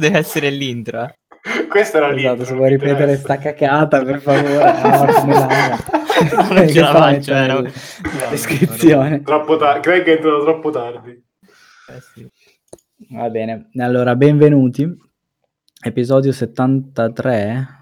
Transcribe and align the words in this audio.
Questo 0.00 0.08
deve 0.08 0.18
essere 0.18 0.50
l'intro. 0.50 1.02
eh. 1.04 1.66
Questa 1.68 1.98
era 1.98 2.08
Esatto, 2.14 2.26
l'intro. 2.28 2.44
se 2.46 2.54
vuoi 2.54 2.68
ripetere 2.70 3.16
sta 3.16 3.36
cacata, 3.38 4.02
per 4.02 4.20
favore. 4.20 4.54
L'anima. 4.56 5.98
Non 6.20 6.68
ce 6.68 6.80
la 6.80 6.92
faccio, 6.92 7.22
cioè, 7.22 7.44
eh, 7.44 7.46
no. 7.46 7.62
la 7.62 8.28
descrizione. 8.28 9.22
Troppo 9.22 9.56
tardi. 9.56 9.80
Craig 9.80 10.04
è 10.04 10.10
entrato 10.10 10.42
troppo 10.42 10.70
tardi. 10.70 11.10
Eh, 11.12 12.00
sì. 12.14 12.28
Va 13.10 13.30
bene, 13.30 13.70
allora 13.76 14.14
benvenuti. 14.16 14.86
Episodio 15.82 16.30
73. 16.32 17.78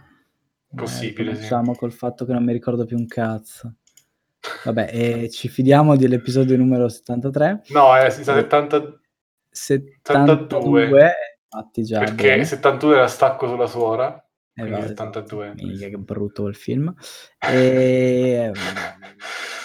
Possibile, 0.73 1.31
Eh, 1.31 1.35
sì. 1.35 1.37
cominciamo 1.49 1.75
col 1.75 1.93
fatto 1.93 2.25
che 2.25 2.33
non 2.33 2.45
mi 2.45 2.53
ricordo 2.53 2.85
più 2.85 2.97
un 2.97 3.07
cazzo. 3.07 3.75
Vabbè, 4.65 4.89
e 4.93 5.31
ci 5.31 5.49
fidiamo 5.49 5.97
dell'episodio 5.97 6.57
numero 6.57 6.89
73. 6.89 7.63
No, 7.71 7.97
è 7.97 8.09
70 8.09 9.01
72, 9.51 11.13
infatti 11.51 11.83
già. 11.83 11.99
perché 12.01 12.29
bene. 12.29 12.45
71 12.45 12.95
era 12.95 13.09
stacco 13.09 13.47
sulla 13.49 13.67
suora. 13.67 14.15
Eh, 14.55 14.63
quindi 14.63 14.81
vabbè, 14.81 14.89
72. 14.89 15.53
Minchia, 15.55 15.89
che 15.89 15.99
brutto 15.99 16.43
quel 16.43 16.57
film. 16.57 16.93
E, 17.39 18.51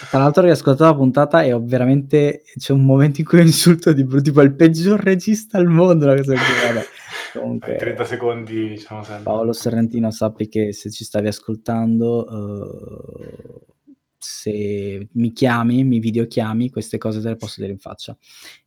tra 0.08 0.18
l'altro 0.20 0.42
ho 0.42 0.46
riascoltato 0.46 0.84
la 0.90 0.96
puntata 0.96 1.42
e 1.42 1.52
ho 1.52 1.60
veramente 1.64 2.42
c'è 2.56 2.72
un 2.72 2.84
momento 2.84 3.20
in 3.20 3.26
cui 3.26 3.38
ho 3.40 3.42
insulto 3.42 3.92
di 3.92 4.04
brutto, 4.04 4.22
tipo 4.22 4.40
il 4.42 4.54
peggior 4.54 5.00
regista 5.00 5.58
al 5.58 5.66
mondo, 5.66 6.04
una 6.04 6.14
cosa 6.14 6.34
genere. 6.34 6.74
Vabbè, 6.74 6.86
comunque, 7.40 7.74
Eh, 7.74 7.78
30 7.78 8.04
secondi, 8.04 8.68
diciamo 8.68 9.02
sempre. 9.02 9.24
Paolo 9.24 9.52
Sorrentino 9.52 10.10
sappi 10.12 10.48
che 10.48 10.72
se 10.72 10.90
ci 10.90 11.02
stavi 11.02 11.26
ascoltando, 11.26 12.28
eh, 12.28 13.72
se 14.16 15.08
mi 15.12 15.32
chiami, 15.32 15.82
mi 15.82 15.98
videochiami, 15.98 16.70
queste 16.70 16.98
cose 16.98 17.20
te 17.20 17.30
le 17.30 17.36
posso 17.36 17.60
dire 17.60 17.72
in 17.72 17.78
faccia. 17.80 18.16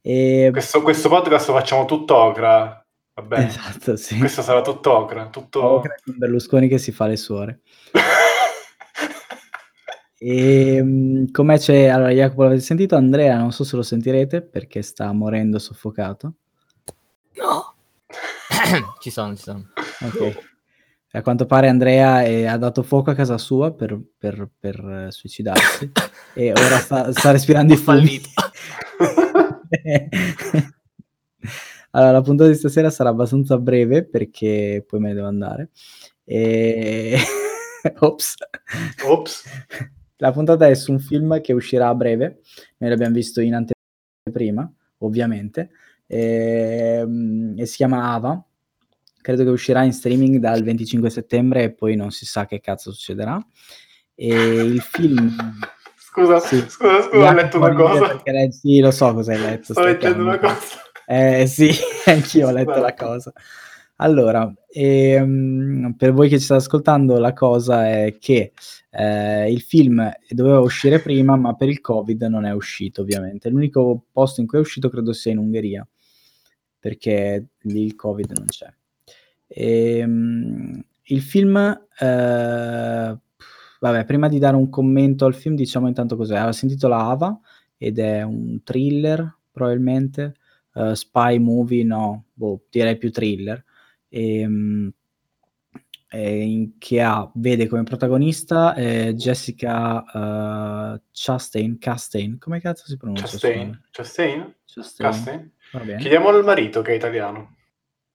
E, 0.01 0.49
Questo, 0.51 0.81
questo 0.81 1.07
podcast 1.07 1.47
lo 1.47 1.53
facciamo 1.53 1.85
tutto 1.85 2.17
ocra. 3.17 3.21
Va 3.21 3.21
bene. 3.23 3.47
esatto, 3.47 3.95
sì. 3.95 4.17
Questo 4.19 4.41
sarà 4.41 4.61
tutto 4.61 4.95
ocra. 4.95 5.27
Tutto... 5.29 5.63
Ocra 5.63 5.95
con 6.03 6.15
Berlusconi 6.17 6.67
che 6.67 6.77
si 6.77 6.91
fa 6.91 7.07
le 7.07 7.17
suore. 7.17 7.61
E 10.19 10.81
mh, 10.81 11.29
come 11.31 11.59
c'è 11.59 11.85
allora 11.89 12.09
Jacopo 12.09 12.41
l'avete 12.41 12.61
sentito 12.61 12.95
Andrea 12.95 13.37
non 13.37 13.51
so 13.51 13.63
se 13.63 13.75
lo 13.75 13.83
sentirete 13.83 14.41
perché 14.41 14.81
sta 14.81 15.11
morendo 15.11 15.59
soffocato 15.59 16.33
No. 17.35 17.75
ci 18.99 19.11
sono, 19.11 19.35
ci 19.35 19.43
sono. 19.43 19.67
ok 20.01 20.45
a 21.11 21.21
quanto 21.21 21.45
pare 21.45 21.67
Andrea 21.69 22.23
è- 22.23 22.45
ha 22.45 22.57
dato 22.57 22.81
fuoco 22.81 23.11
a 23.11 23.13
casa 23.13 23.37
sua 23.37 23.71
per, 23.73 23.99
per- 24.17 24.49
per, 24.59 24.79
eh, 25.07 25.11
suicidarsi 25.11 25.91
e 26.33 26.49
ora 26.51 26.77
sta, 26.79 27.11
sta 27.11 27.29
respirando 27.31 27.73
i 27.73 27.77
fallito. 27.77 28.29
allora 31.97 32.11
la 32.11 32.21
puntata 32.21 32.49
di 32.49 32.55
stasera 32.55 32.89
sarà 32.89 33.09
abbastanza 33.09 33.57
breve 33.57 34.05
perché 34.05 34.85
poi 34.87 34.99
me 34.99 35.07
ne 35.09 35.13
devo 35.15 35.27
andare 35.27 35.69
e... 36.23 37.17
ops 37.99 38.35
Ops. 39.05 39.43
La 40.17 40.31
puntata 40.31 40.67
è 40.67 40.73
su 40.73 40.91
un 40.91 40.99
film 40.99 41.39
che 41.41 41.53
uscirà 41.53 41.89
a 41.89 41.95
breve, 41.95 42.41
noi 42.77 42.89
l'abbiamo 42.89 43.13
visto 43.13 43.39
in 43.39 43.53
anteprima, 43.53 44.69
ovviamente, 44.99 45.69
ehm, 46.07 47.53
e, 47.55 47.65
si 47.67 47.75
chiama 47.75 48.13
Ava, 48.13 48.43
credo 49.21 49.43
che 49.43 49.49
uscirà 49.51 49.83
in 49.83 49.93
streaming 49.93 50.37
dal 50.37 50.63
25 50.63 51.09
settembre 51.11 51.63
e 51.63 51.73
poi 51.73 51.95
non 51.95 52.09
si 52.09 52.25
sa 52.25 52.47
che 52.47 52.59
cazzo 52.59 52.91
succederà. 52.91 53.39
E 54.15 54.33
il 54.33 54.81
film... 54.81 55.35
Scusa, 55.95 56.39
Sì. 56.39 56.57
scusa, 56.67 57.03
scusa, 57.03 57.29
ho 57.29 57.33
letto 57.33 57.57
una 57.57 57.75
cosa. 57.75 58.07
perché 58.07 58.51
Sì, 58.51 58.79
lo 58.79 58.89
so 58.89 59.13
cosa 59.13 59.33
hai 59.33 59.39
letto. 59.39 59.73
Sto 59.73 59.83
leggendo 59.83 60.23
una 60.23 60.39
cosa. 60.39 60.86
Eh 61.09 61.47
sì, 61.47 61.69
anch'io 62.05 62.49
ho 62.49 62.51
letto 62.51 62.79
la 62.79 62.93
cosa. 62.93 63.31
Allora, 63.99 64.53
ehm, 64.69 65.95
per 65.97 66.11
voi 66.11 66.27
che 66.27 66.37
ci 66.37 66.43
state 66.43 66.59
ascoltando, 66.59 67.17
la 67.17 67.31
cosa 67.31 67.87
è 67.87 68.17
che 68.19 68.51
eh, 68.91 69.49
il 69.49 69.61
film 69.61 70.11
doveva 70.29 70.59
uscire 70.59 70.99
prima, 70.99 71.37
ma 71.37 71.55
per 71.55 71.69
il 71.69 71.79
Covid 71.79 72.21
non 72.23 72.45
è 72.45 72.51
uscito, 72.51 73.01
ovviamente. 73.03 73.49
L'unico 73.49 74.03
posto 74.11 74.41
in 74.41 74.47
cui 74.47 74.57
è 74.57 74.61
uscito 74.61 74.89
credo 74.89 75.13
sia 75.13 75.31
in 75.31 75.37
Ungheria, 75.37 75.87
perché 76.77 77.47
lì 77.61 77.85
il 77.85 77.95
Covid 77.95 78.33
non 78.35 78.47
c'è. 78.47 78.67
Ehm, 79.47 80.83
il 81.03 81.21
film, 81.21 81.55
eh, 81.57 83.17
vabbè, 83.79 84.05
prima 84.05 84.27
di 84.27 84.39
dare 84.39 84.57
un 84.57 84.69
commento 84.69 85.25
al 85.25 85.35
film, 85.35 85.55
diciamo 85.55 85.87
intanto 85.87 86.17
cos'è. 86.17 86.35
Allora, 86.35 86.51
si 86.51 86.65
intitola 86.65 86.97
Ava 87.05 87.39
ed 87.77 87.97
è 87.97 88.23
un 88.23 88.61
thriller, 88.63 89.37
probabilmente. 89.51 90.33
Eh, 90.77 90.95
spy 90.95 91.39
movie, 91.39 91.83
no, 91.83 92.25
boh, 92.33 92.61
direi 92.69 92.97
più 92.97 93.11
thriller. 93.11 93.63
Ehm, 94.09 94.91
eh, 96.09 96.41
in- 96.41 96.77
che 96.77 97.01
ha, 97.01 97.29
vede 97.35 97.67
come 97.67 97.83
protagonista 97.83 98.73
eh, 98.75 99.13
Jessica 99.15 100.93
eh, 100.93 101.01
Chastain, 101.11 101.77
Chastain, 101.79 102.37
come 102.37 102.61
cazzo 102.61 102.85
si 102.85 102.95
pronuncia? 102.95 103.25
Chastain? 103.25 103.81
Chastain? 103.91 104.55
Chastain. 104.65 105.11
Chastain? 105.11 105.97
Chiediamolo 105.97 106.37
al 106.37 106.45
marito 106.45 106.81
che 106.81 106.93
è 106.93 106.95
italiano. 106.95 107.55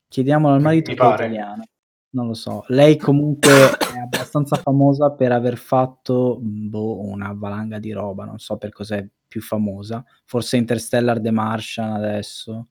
Chiediamolo 0.08 0.54
al 0.54 0.60
marito 0.62 0.90
Mi 0.90 0.96
che 0.96 1.02
è 1.02 1.06
pare. 1.06 1.24
italiano. 1.26 1.64
Non 2.10 2.26
lo 2.26 2.34
so. 2.34 2.64
Lei 2.68 2.96
comunque 2.98 3.50
è 3.50 3.98
abbastanza 4.02 4.56
famosa 4.56 5.10
per 5.12 5.32
aver 5.32 5.56
fatto 5.56 6.38
boh, 6.40 7.00
una 7.00 7.32
valanga 7.34 7.78
di 7.78 7.90
roba, 7.92 8.24
non 8.24 8.38
so 8.38 8.56
per 8.58 8.70
cos'è 8.70 9.06
più 9.32 9.40
famosa. 9.40 10.04
Forse 10.26 10.58
Interstellar 10.58 11.18
The 11.20 11.30
Martian 11.30 11.92
adesso, 11.92 12.68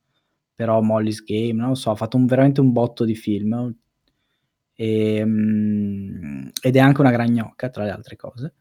però 0.54 0.80
Molly's 0.82 1.24
Game, 1.24 1.54
non 1.54 1.70
lo 1.70 1.76
so, 1.76 1.90
ha 1.90 1.96
fatto 1.96 2.18
un- 2.18 2.28
veramente 2.28 2.62
un 2.62 2.72
botto 2.72 3.04
di 3.04 3.16
film. 3.16 3.74
E, 4.76 5.24
mm, 5.26 6.48
ed 6.62 6.76
è 6.76 6.80
anche 6.80 7.02
una 7.02 7.10
gran 7.12 7.32
gnocca, 7.32 7.70
tra 7.70 7.84
le 7.84 7.90
altre 7.90 8.16
cose. 8.16 8.54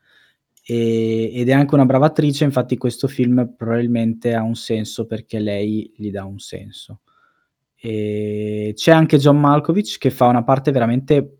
E- 0.64 1.30
ed 1.34 1.48
è 1.48 1.52
anche 1.52 1.74
una 1.74 1.84
brava 1.84 2.06
attrice, 2.06 2.44
infatti 2.44 2.76
questo 2.78 3.06
film 3.08 3.54
probabilmente 3.56 4.34
ha 4.34 4.42
un 4.42 4.54
senso 4.54 5.06
perché 5.06 5.38
lei 5.38 5.92
gli 5.96 6.10
dà 6.10 6.24
un 6.24 6.38
senso. 6.38 7.02
E 7.74 8.72
c'è 8.74 8.92
anche 8.92 9.18
John 9.18 9.38
Malkovich 9.38 9.98
che 9.98 10.10
fa 10.10 10.26
una 10.26 10.44
parte 10.44 10.70
veramente 10.70 11.38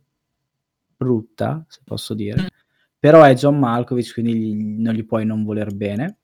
brutta, 0.97 1.65
se 1.69 1.81
posso 1.85 2.13
dire, 2.15 2.49
però 2.99 3.23
è 3.25 3.35
John 3.35 3.59
Malkovich, 3.59 4.13
quindi 4.13 4.35
gli- 4.35 4.55
non 4.83 4.93
gli 4.95 5.05
puoi 5.07 5.25
non 5.25 5.43
voler 5.45 5.75
bene. 5.75 6.19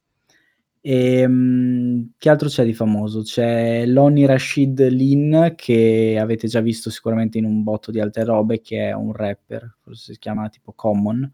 E, 0.88 1.26
mm, 1.26 2.02
che 2.16 2.28
altro 2.30 2.47
c'è 2.47 2.64
di 2.64 2.72
famoso? 2.72 3.22
C'è 3.22 3.84
Lonnie 3.86 4.24
Rashid 4.24 4.86
Lin 4.86 5.54
che 5.56 6.16
avete 6.16 6.47
già 6.47 6.60
visto 6.60 6.91
sicuramente 6.91 7.38
in 7.38 7.44
un 7.44 7.64
botto 7.64 7.91
di 7.91 7.98
altre 7.98 8.22
robe, 8.22 8.60
che 8.60 8.91
è 8.91 8.92
un 8.92 9.12
rapper, 9.12 9.78
forse 9.82 10.12
si 10.12 10.19
chiama 10.20 10.48
tipo 10.48 10.72
Common. 10.74 11.28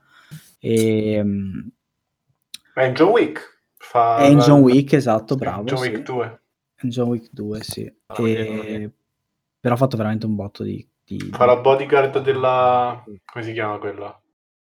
E, 0.58 1.20
mm, 1.22 1.60
È 2.72 2.82
in 2.82 2.94
John 2.94 3.10
Wick. 3.10 3.60
Fa 3.76 4.16
è 4.16 4.24
in 4.24 4.38
John 4.38 4.60
Wick, 4.62 4.94
esatto, 4.94 5.36
bravo. 5.36 5.64
John 5.64 5.82
sì. 5.82 5.88
Wick 5.90 6.02
2. 6.02 6.40
John 6.84 7.08
Wick 7.08 7.28
2, 7.30 7.62
sì. 7.62 7.94
Ah, 8.06 8.22
E- 8.22 8.84
ok. 8.86 8.92
Però 9.60 9.74
ha 9.74 9.76
fatto 9.76 9.98
veramente 9.98 10.24
un 10.24 10.34
botto 10.34 10.62
di... 10.62 10.88
di- 11.04 11.18
Fa 11.30 11.44
la 11.44 11.56
bodyguard 11.56 12.22
della... 12.22 13.04
come 13.26 13.44
si 13.44 13.52
chiama 13.52 13.76
quella? 13.76 14.18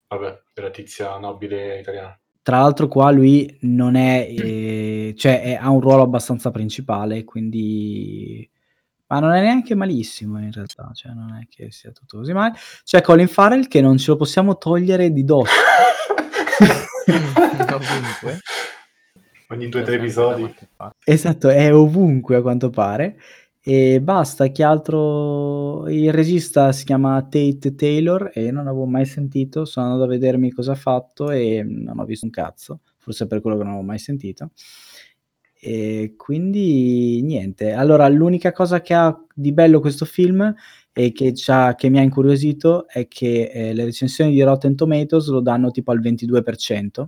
Vabbè, 0.10 0.44
della 0.54 0.70
tizia 0.70 1.18
nobile 1.18 1.80
italiana. 1.80 2.16
Tra 2.46 2.60
l'altro 2.60 2.88
qua 2.88 3.10
lui 3.10 3.58
non 3.62 3.96
è... 3.96 4.28
eh, 4.30 5.16
cioè 5.18 5.42
è- 5.42 5.58
ha 5.60 5.72
un 5.72 5.80
ruolo 5.80 6.04
abbastanza 6.04 6.52
principale, 6.52 7.24
quindi... 7.24 8.48
Ma 9.08 9.20
non 9.20 9.32
è 9.32 9.42
neanche 9.42 9.74
malissimo 9.74 10.38
in 10.38 10.52
realtà, 10.52 10.92
cioè 10.94 11.14
non 11.14 11.40
è 11.42 11.48
che 11.50 11.72
sia 11.72 11.90
tutto 11.90 12.18
così 12.18 12.34
male. 12.34 12.54
C'è 12.84 13.02
Colin 13.02 13.28
Farrell 13.28 13.68
che 13.68 13.82
non 13.82 13.98
ce 13.98 14.12
lo 14.12 14.18
possiamo 14.18 14.60
togliere 14.60 15.12
di 15.12 15.24
dosso. 15.24 15.56
Ovunque. 17.74 18.40
Ogni 19.50 19.68
due 19.68 19.82
o 19.82 19.84
tre 19.84 19.96
episodi. 19.96 20.56
Esatto, 21.04 21.50
è 21.50 21.74
ovunque 21.74 22.36
a 22.36 22.42
quanto 22.44 22.70
pare. 22.70 23.18
E 23.68 24.00
basta, 24.00 24.50
che 24.50 24.62
altro... 24.62 25.88
Il 25.90 26.14
regista 26.14 26.72
si 26.72 26.86
chiama 26.86 27.20
Tate 27.24 27.74
Taylor 27.74 28.30
e 28.32 28.52
non 28.52 28.68
avevo 28.68 28.86
mai 28.86 29.06
sentito, 29.06 29.66
sono 29.66 29.88
andato 29.88 30.04
a 30.04 30.08
vedermi 30.08 30.52
cosa 30.52 30.74
ha 30.74 30.76
fatto 30.76 31.32
e 31.32 31.64
non 31.64 31.98
ho 31.98 32.06
visto 32.06 32.26
un 32.26 32.32
cazzo, 32.32 32.82
forse 32.98 33.26
per 33.26 33.42
quello 33.42 33.58
che 33.58 33.64
non 33.64 33.72
avevo 33.72 33.88
mai 33.88 33.98
sentito. 33.98 34.52
E 35.60 36.14
quindi 36.16 37.24
niente, 37.24 37.72
allora 37.72 38.08
l'unica 38.08 38.52
cosa 38.52 38.82
che 38.82 38.94
ha 38.94 39.20
di 39.34 39.52
bello 39.52 39.80
questo 39.80 40.06
film 40.06 40.54
e 40.94 41.12
che, 41.12 41.34
che 41.34 41.90
mi 41.90 41.98
ha 41.98 42.04
incuriosito 42.04 42.88
è 42.88 43.08
che 43.08 43.50
eh, 43.52 43.74
le 43.74 43.86
recensioni 43.86 44.32
di 44.32 44.44
Rotten 44.44 44.76
Tomatoes 44.76 45.28
lo 45.30 45.40
danno 45.40 45.72
tipo 45.72 45.92
al 45.92 46.02
22% 46.02 47.06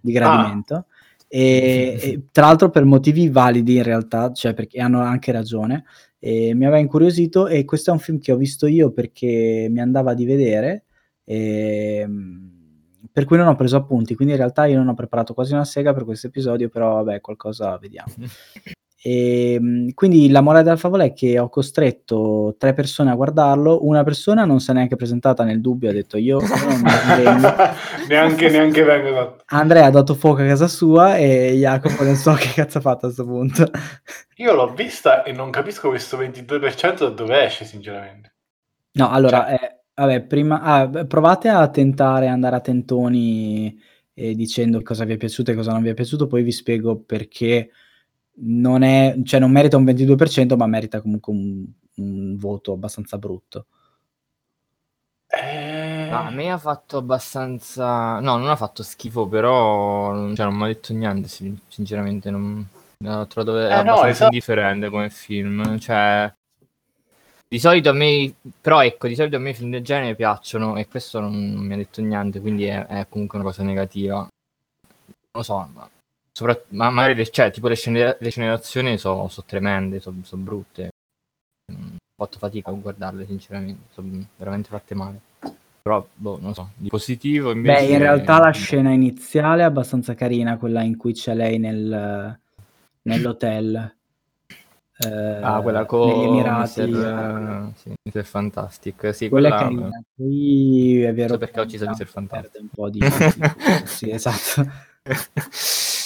di 0.00 0.12
gradimento. 0.12 0.86
E, 1.32 1.96
e 2.02 2.22
tra 2.32 2.46
l'altro 2.46 2.70
per 2.70 2.84
motivi 2.84 3.28
validi 3.28 3.76
in 3.76 3.84
realtà, 3.84 4.32
cioè 4.32 4.52
perché 4.52 4.80
hanno 4.80 5.00
anche 5.00 5.30
ragione. 5.30 5.84
E 6.18 6.54
mi 6.54 6.66
aveva 6.66 6.80
incuriosito 6.80 7.46
e 7.46 7.64
questo 7.64 7.90
è 7.90 7.92
un 7.92 8.00
film 8.00 8.18
che 8.18 8.32
ho 8.32 8.36
visto 8.36 8.66
io 8.66 8.90
perché 8.90 9.68
mi 9.70 9.80
andava 9.80 10.12
di 10.12 10.24
vedere, 10.24 10.84
e, 11.24 12.06
per 13.12 13.24
cui 13.24 13.36
non 13.36 13.46
ho 13.46 13.54
preso 13.54 13.76
appunti, 13.76 14.14
quindi 14.14 14.34
in 14.34 14.40
realtà 14.40 14.66
io 14.66 14.76
non 14.76 14.88
ho 14.88 14.94
preparato 14.94 15.32
quasi 15.32 15.52
una 15.52 15.64
sega 15.64 15.94
per 15.94 16.04
questo 16.04 16.26
episodio, 16.26 16.68
però 16.68 17.02
vabbè, 17.02 17.20
qualcosa 17.20 17.78
vediamo. 17.78 18.12
Ehm, 19.02 19.92
quindi 19.94 20.28
la 20.28 20.42
morale 20.42 20.62
della 20.64 20.76
favola 20.76 21.04
è 21.04 21.12
che 21.14 21.38
ho 21.38 21.48
costretto 21.48 22.54
3 22.58 22.74
persone 22.74 23.10
a 23.10 23.14
guardarlo, 23.14 23.86
una 23.86 24.04
persona 24.04 24.44
non 24.44 24.60
s'è 24.60 24.74
neanche 24.74 24.96
presentata 24.96 25.42
nel 25.44 25.60
dubbio, 25.60 25.88
ha 25.90 25.92
detto: 25.92 26.18
"Io 26.18 26.38
non 26.40 26.82
vengo". 27.16 27.48
Neanche 28.08 28.50
neanche 28.50 28.82
vengo. 28.82 29.36
Andrea 29.46 29.86
ha 29.86 29.90
dato 29.90 30.14
fuoco 30.14 30.42
a 30.42 30.46
casa 30.46 30.68
sua 30.68 31.16
e 31.16 31.52
Jacopo 31.56 32.02
non 32.04 32.14
so 32.16 32.32
che 32.38 32.50
cazzo 32.54 32.78
ha 32.78 32.80
fatto 32.82 33.06
a 33.06 33.10
'sto 33.10 33.24
punto. 33.24 33.70
Io 34.36 34.52
l'ho 34.54 34.72
vista 34.74 35.22
e 35.22 35.32
non 35.32 35.50
capisco 35.50 35.88
questo 35.88 36.16
22% 36.16 37.04
da 37.08 37.14
dove 37.14 37.44
esce 37.44 37.64
sinceramente. 37.64 38.34
No, 38.92 39.10
allora, 39.10 39.46
Cioè 39.46 39.50
ehm, 39.50 39.58
vabbè 39.94 40.22
prima 40.26 40.60
ah, 40.62 40.88
provate 41.06 41.48
a 41.48 41.68
tentare, 41.70 42.26
andare 42.28 42.56
a 42.56 42.60
tentoni, 42.60 43.78
ehm, 44.14 44.32
dicendo 44.34 44.82
cosa 44.82 45.04
vi 45.04 45.14
è 45.14 45.16
piaciuto 45.16 45.50
e 45.52 45.54
cosa 45.54 45.72
non 45.72 45.82
vi 45.82 45.90
è 45.90 45.94
piaciuto, 45.94 46.26
poi 46.26 46.42
vi 46.42 46.52
spiego 46.52 47.00
perché 47.00 47.70
non 48.42 48.82
è 48.82 49.16
cioè 49.24 49.40
non 49.40 49.50
merita 49.50 49.76
un 49.76 49.84
22%, 49.84 50.56
ma 50.56 50.66
merita 50.66 51.00
comunque 51.00 51.32
un 51.32 51.66
un 51.96 52.36
voto 52.36 52.72
abbastanza 52.72 53.18
brutto. 53.18 53.66
Ehm 55.28 55.90
Ah, 56.12 56.26
a 56.26 56.30
me 56.30 56.50
ha 56.50 56.58
fatto 56.58 56.96
abbastanza 56.96 58.18
no, 58.18 58.36
non 58.36 58.48
ha 58.48 58.56
fatto 58.56 58.82
schifo, 58.82 59.28
però 59.28 60.12
non 60.12 60.34
cioè 60.34 60.46
non 60.46 60.56
m'ha 60.56 60.66
detto 60.66 60.92
niente 60.92 61.28
sin 61.28 61.56
sinceramente, 61.68 62.30
non 62.30 62.66
l'ho 62.98 63.26
trovato 63.28 63.56
è 63.58 63.66
Eh, 63.66 63.68
no, 63.68 63.78
abbastanza 63.78 64.08
esa 64.08 64.24
indifferente 64.24 64.88
come 64.90 65.08
film, 65.08 65.78
cioè 65.78 66.32
di 67.46 67.58
solito 67.60 67.90
a 67.90 67.92
me 67.92 68.34
però 68.60 68.82
ecco, 68.82 69.06
di 69.06 69.14
solito 69.14 69.36
a 69.36 69.38
me 69.38 69.50
i 69.50 69.54
film 69.54 69.70
del 69.70 69.84
genere 69.84 70.16
piacciono 70.16 70.76
e 70.76 70.88
questo 70.88 71.20
non 71.20 71.52
non 71.52 71.64
mi 71.64 71.74
ha 71.74 71.76
detto 71.76 72.00
niente, 72.00 72.40
quindi 72.40 72.64
è 72.64 72.84
è 72.86 73.06
comunque 73.08 73.38
una 73.38 73.46
cosa 73.46 73.62
negativa. 73.62 74.16
Non 74.16 74.28
lo 75.32 75.42
so, 75.42 75.68
ma 75.72 75.88
sopra 76.40 76.58
ma 76.68 76.88
magari 76.90 77.14
le 77.14 77.28
cioè 77.30 77.50
tipo 77.50 77.68
le 77.68 77.74
scene 77.76 78.16
le 78.18 78.30
scene 78.30 78.48
d'azione 78.48 78.96
so 78.96 79.28
tremende, 79.46 80.00
so 80.00 80.12
so 80.22 80.36
brutte. 80.36 80.88
Mhmm, 81.72 81.96
ho 81.96 82.24
fatto 82.24 82.38
fatica 82.38 82.70
a 82.70 82.72
guardarle 82.74 83.26
sinceramente, 83.26 83.92
son 83.92 84.26
veramente 84.36 84.68
fatte 84.70 84.94
male. 84.94 85.20
Però, 85.82 86.06
boh, 86.14 86.38
non 86.40 86.54
so, 86.54 86.70
di 86.76 86.88
positivo 86.88 87.50
Beh, 87.50 87.82
in 87.82 87.98
invece 87.98 87.98
realtà 87.98 88.38
la 88.38 88.50
boh. 88.50 88.58
scena 88.58 88.90
iniziale 88.92 89.62
è 89.62 89.64
abbastanza 89.64 90.14
carina, 90.14 90.56
quella 90.56 90.82
in 90.82 90.96
cui 90.96 91.12
c'è 91.12 91.34
lei 91.34 91.58
nel 91.58 92.38
nell'hotel, 93.02 93.96
Ah, 95.42 95.60
quella 95.62 95.86
con 95.86 96.22
Emirati. 96.22 96.82
Mister 96.82 97.72
sì, 97.76 97.92
Mister 98.02 98.24
Fantastic. 98.24 99.14
Sì, 99.14 99.28
Quella 99.28 99.48
è 99.48 99.50
quella 99.52 99.64
carina. 99.64 100.02
Poi 100.16 101.02
è 101.02 101.14
vero 101.14 101.32
So 101.32 101.38
perché 101.38 101.60
ho 101.60 101.62
ucciso 101.62 101.86
perde 101.86 102.06
Fantastic. 102.06 102.60
un 102.60 102.68
po' 102.68 102.90
di 102.90 103.00
di 103.00 103.06
sì, 103.86 104.10
esatto. 104.10 104.70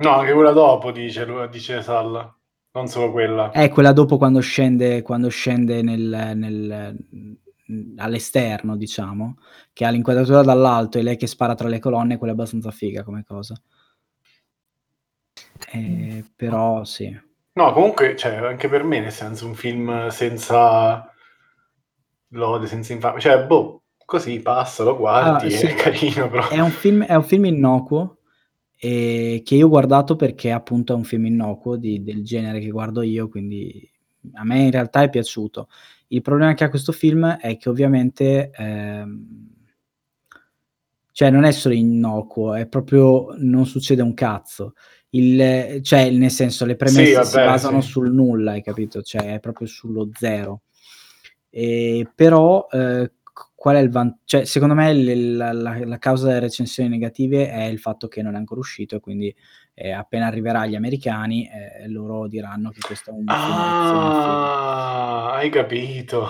No, 0.00 0.10
anche 0.16 0.32
quella 0.32 0.52
dopo 0.52 0.92
dice 0.92 1.26
dice 1.50 1.82
Salla, 1.82 2.32
non 2.72 2.86
solo 2.86 3.10
quella. 3.10 3.50
Eh, 3.50 3.68
quella 3.68 3.92
dopo 3.92 4.16
quando 4.16 4.38
scende 4.40 5.02
quando 5.02 5.28
scende 5.28 5.82
nel 5.82 6.32
nel 6.36 6.96
mhmm, 7.10 7.94
all'esterno 7.98 8.76
diciamo, 8.76 9.38
che 9.72 9.84
ha 9.84 9.90
l'inquadratura 9.90 10.42
dall'alto 10.42 10.98
e 10.98 11.02
lei 11.02 11.16
che 11.16 11.26
spara 11.26 11.54
tra 11.54 11.66
le 11.68 11.80
colonne, 11.80 12.16
quella 12.16 12.32
è 12.32 12.36
abbastanza 12.36 12.70
figa 12.70 13.02
come 13.02 13.24
cosa. 13.24 13.60
Ehm, 15.72 16.30
però 16.36 16.84
sì. 16.84 17.14
No, 17.54 17.72
comunque, 17.72 18.16
cioè 18.16 18.36
anche 18.36 18.68
per 18.68 18.84
me, 18.84 19.00
nel 19.00 19.10
senso, 19.12 19.46
un 19.46 19.54
film 19.54 20.08
senza 20.08 21.12
lode, 22.28 22.66
senza 22.66 22.92
infamia, 22.92 23.18
cioè 23.20 23.44
boh, 23.44 23.82
così 24.04 24.38
passa, 24.40 24.84
lo 24.84 24.90
Allora 24.96 25.38
guardi, 25.38 25.50
sì, 25.50 25.66
è 25.66 25.74
carino 25.74 26.28
però. 26.28 26.48
è 26.48 26.60
un 26.60 26.70
film 26.70 27.04
è 27.04 27.14
un 27.14 27.24
film 27.24 27.46
innocuo, 27.46 28.17
ehm, 28.78 29.42
che 29.42 29.54
io 29.56 29.66
ho 29.66 29.68
guardato 29.68 30.16
perché 30.16 30.50
appunto 30.52 30.92
è 30.92 30.96
un 30.96 31.04
film 31.04 31.26
innocuo 31.26 31.76
di 31.76 32.02
del 32.02 32.22
genere 32.24 32.60
che 32.60 32.68
guardo 32.70 33.02
io, 33.02 33.28
quindi 33.28 33.90
a 34.34 34.44
me 34.44 34.62
in 34.64 34.70
realtà 34.70 35.02
è 35.02 35.10
piaciuto. 35.10 35.68
Il 36.08 36.22
problema 36.22 36.54
che 36.54 36.64
ha 36.64 36.68
questo 36.70 36.92
film 36.92 37.26
è 37.36 37.56
che 37.56 37.68
ovviamente, 37.68 38.50
ehm 38.54 39.46
cioè 41.12 41.30
non 41.30 41.44
è 41.44 41.50
solo 41.52 41.74
innocuo, 41.74 42.54
è 42.54 42.66
proprio 42.66 43.34
non 43.38 43.66
succede 43.66 44.02
un 44.02 44.14
cazzo. 44.14 44.74
Il 45.10 45.80
cioè 45.82 46.10
nel 46.10 46.30
senso 46.30 46.64
le 46.64 46.72
Sì, 46.72 46.76
premesse 46.76 47.24
si 47.24 47.38
vabbè, 47.38 47.44
basano 47.44 47.80
sì. 47.80 47.88
sul 47.90 48.12
nulla, 48.12 48.52
hai 48.52 48.62
capito, 48.62 49.02
cioè 49.02 49.34
è 49.34 49.40
proprio 49.40 49.66
sullo 49.66 50.10
zero. 50.14 50.62
Ehm, 51.50 52.12
però, 52.14 52.66
q 52.68 53.10
qual 53.60 53.74
è 53.74 53.80
il 53.80 53.90
van 53.90 54.16
cioè 54.24 54.44
secondo 54.44 54.72
me 54.74 54.94
l 54.94 55.36
la 55.36 55.52
la 55.52 55.84
la 55.84 55.98
causa 55.98 56.28
delle 56.28 56.38
recensioni 56.38 56.88
negative 56.88 57.50
è 57.50 57.64
il 57.64 57.80
fatto 57.80 58.06
che 58.06 58.22
non 58.22 58.34
è 58.34 58.36
ancora 58.38 58.60
uscito 58.60 58.94
e 58.96 59.00
quindi, 59.00 59.34
ehm, 59.74 59.98
appena 59.98 60.26
arriverà 60.26 60.60
agli 60.60 60.76
americani, 60.76 61.48
ehm, 61.52 61.90
loro 61.90 62.28
diranno 62.28 62.70
che 62.70 62.78
questo 62.80 63.10
è 63.10 63.14
un. 63.14 63.24
Ah, 63.26 65.32
hai 65.34 65.50
capito. 65.50 66.28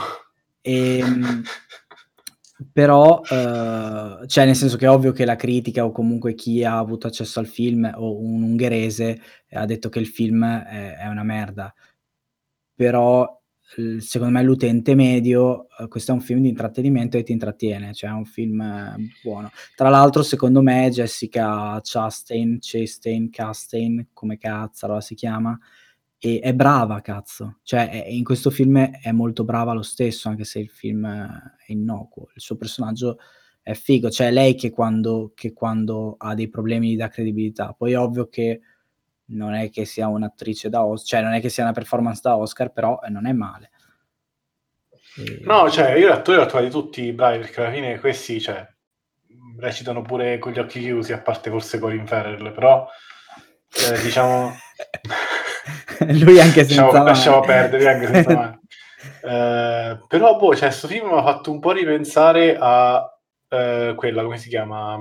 Ehm, 0.63 1.43
però, 2.73 3.21
uhm, 3.29 4.27
cioè 4.27 4.47
nel 4.47 4.57
senso 4.57 4.79
che 4.79 4.87
è 4.87 4.91
ovvio 4.91 5.13
che 5.13 5.27
la 5.27 5.37
critica 5.37 5.85
o 5.85 5.93
comunque 5.93 6.35
chi 6.35 6.65
ha 6.65 6.79
avuto 6.79 7.09
accesso 7.09 7.41
al 7.41 7.47
film 7.47 7.91
o 7.95 8.19
un 8.21 8.43
ungherese 8.43 9.21
ha 9.51 9.67
detto 9.67 9.91
che 9.91 9.99
il 9.99 10.07
film 10.07 10.45
è 10.47 10.97
è 10.97 11.07
una 11.09 11.23
merda. 11.25 11.75
Però, 12.75 13.38
secondo 13.99 14.33
me 14.33 14.43
l'utente 14.43 14.95
medio, 14.95 15.67
uhm, 15.79 15.89
questo 15.89 16.13
è 16.13 16.15
un 16.15 16.21
film 16.21 16.41
di 16.41 16.49
intrattenimento 16.49 17.17
e 17.19 17.23
ti 17.23 17.33
intrattiene, 17.33 17.93
cioè 17.93 18.11
è 18.11 18.15
un 18.15 18.25
film 18.25 18.97
buono. 19.23 19.51
Tra 19.77 19.89
l'altro 19.91 20.23
secondo 20.23 20.63
me 20.63 20.89
Jessica 20.91 21.79
Chastain 21.83 22.59
Chastain 22.61 23.31
Castain, 23.31 24.09
come 24.13 24.39
cazzarola 24.39 25.01
si 25.01 25.15
chiama, 25.15 25.59
e 26.21 26.41
è 26.41 26.53
brava 26.53 27.01
cazzo, 27.01 27.59
cioè 27.63 27.91
è 27.91 28.09
in 28.09 28.25
questo 28.25 28.51
film 28.51 28.79
è 28.79 29.13
molto 29.13 29.45
brava 29.45 29.73
lo 29.73 29.83
stesso, 29.83 30.29
anche 30.29 30.45
se 30.45 30.59
il 30.59 30.71
film 30.71 31.07
è 31.07 31.71
innocuo. 31.73 32.29
Il 32.35 32.41
suo 32.41 32.57
personaggio 32.57 33.19
è 33.63 33.75
figo, 33.75 34.11
cioè 34.11 34.29
è 34.29 34.33
lei 34.33 34.55
che 34.55 34.71
quando 34.71 35.33
che 35.35 35.53
quando 35.53 36.17
ha 36.19 36.35
dei 36.35 36.49
problemi 36.49 36.97
dà 36.97 37.09
credibilità. 37.09 37.75
Poi 37.77 37.93
è 37.93 37.99
ovvio 37.99 38.29
che 38.29 38.61
non 39.29 39.55
è 39.55 39.71
che 39.71 39.85
sia 39.85 40.09
un'attrice 40.09 40.69
da 40.69 40.85
Os 40.85 41.03
cioè 41.07 41.21
non 41.23 41.33
è 41.35 41.41
che 41.41 41.49
sia 41.49 41.63
una 41.65 41.73
performance 41.73 42.21
da 42.23 42.37
Oscar, 42.37 42.71
però, 42.73 43.01
ehm, 43.03 43.13
non 43.13 43.27
è 43.27 43.33
male. 43.33 43.71
Ehm 45.19 45.45
No, 45.45 45.69
cioè 45.71 45.93
io 45.97 46.09
gli 46.09 46.13
attori 46.13 46.37
li 46.39 46.43
ho 46.45 46.47
trovati 46.47 46.71
tutti 46.71 47.13
bravi, 47.13 47.39
perché 47.39 47.61
alla 47.61 47.73
fine 47.73 47.99
questi, 47.99 48.41
cioè, 48.41 48.67
recitano 49.59 50.03
pure 50.03 50.39
con 50.39 50.53
gli 50.53 50.59
occhi 50.59 50.81
chiusi, 50.81 51.13
a 51.13 51.21
parte 51.21 51.51
forse 51.51 51.79
Colin 51.79 52.07
Farrell, 52.07 52.53
però, 52.53 52.87
ehm, 53.87 54.03
diciamo 54.03 54.53
Lui 56.21 56.41
anche 56.41 56.63
lasciamo 56.63 56.91
senza 56.91 57.03
lasciamo 57.03 57.37
mani. 57.41 57.47
perdere, 57.47 57.89
anche 57.91 58.07
senza 58.07 58.35
mani. 58.35 58.57
Ehm, 59.23 60.07
però 60.09 60.37
boh, 60.37 60.55
cioè 60.57 60.71
'sto 60.71 60.89
film 60.89 61.09
m'ha 61.11 61.23
fatto 61.23 61.51
un 61.53 61.61
po' 61.61 61.71
ripensare 61.73 62.57
a, 62.59 63.05
ehm, 63.49 63.95
quella, 63.95 64.23
come 64.23 64.39
si 64.39 64.49
chiama, 64.49 64.97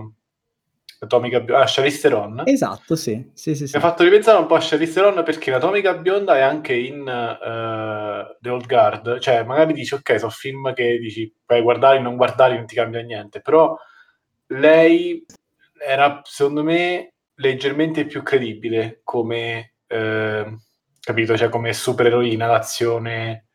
Atomica 0.99 1.39
Bio 1.39 1.57
ah, 1.57 1.65
Charlize 1.67 2.01
Theron. 2.01 2.43
Esatto, 2.45 2.95
sì. 2.95 3.29
Sì, 3.33 3.55
sì, 3.55 3.63
Mi 3.63 3.67
sì. 3.69 3.75
ha 3.77 3.79
fatto 3.79 4.03
ripensare 4.03 4.39
un 4.39 4.47
po' 4.47 4.55
a 4.55 4.59
Charlize 4.61 4.93
Theron 4.93 5.23
perché 5.23 5.51
l'Atomica 5.51 5.93
Bionda 5.95 6.37
è 6.37 6.41
anche 6.41 6.73
in, 6.73 7.07
ehm, 7.07 8.37
The 8.39 8.49
Old 8.49 8.65
Guard, 8.67 9.19
cioè 9.19 9.43
magari 9.43 9.73
dici: 9.73 9.93
"Okay, 9.93 10.19
so' 10.19 10.29
film 10.29 10.73
che 10.73 10.97
dici 10.99 11.31
puoi 11.45 11.61
guardarli, 11.61 12.01
non 12.01 12.15
guardarli, 12.15 12.55
non 12.57 12.65
ti 12.65 12.75
cambia 12.75 13.01
niente", 13.01 13.41
però 13.41 13.75
lei 14.47 15.23
era 15.85 16.21
secondo 16.23 16.63
me 16.63 17.13
leggermente 17.35 18.05
più 18.05 18.23
credibile 18.23 19.01
come, 19.03 19.75
ehm, 19.87 20.57
capito, 20.99 21.37
cioè 21.37 21.49
come 21.49 21.73
supereroina 21.73 22.47
d'azione, 22.47 23.47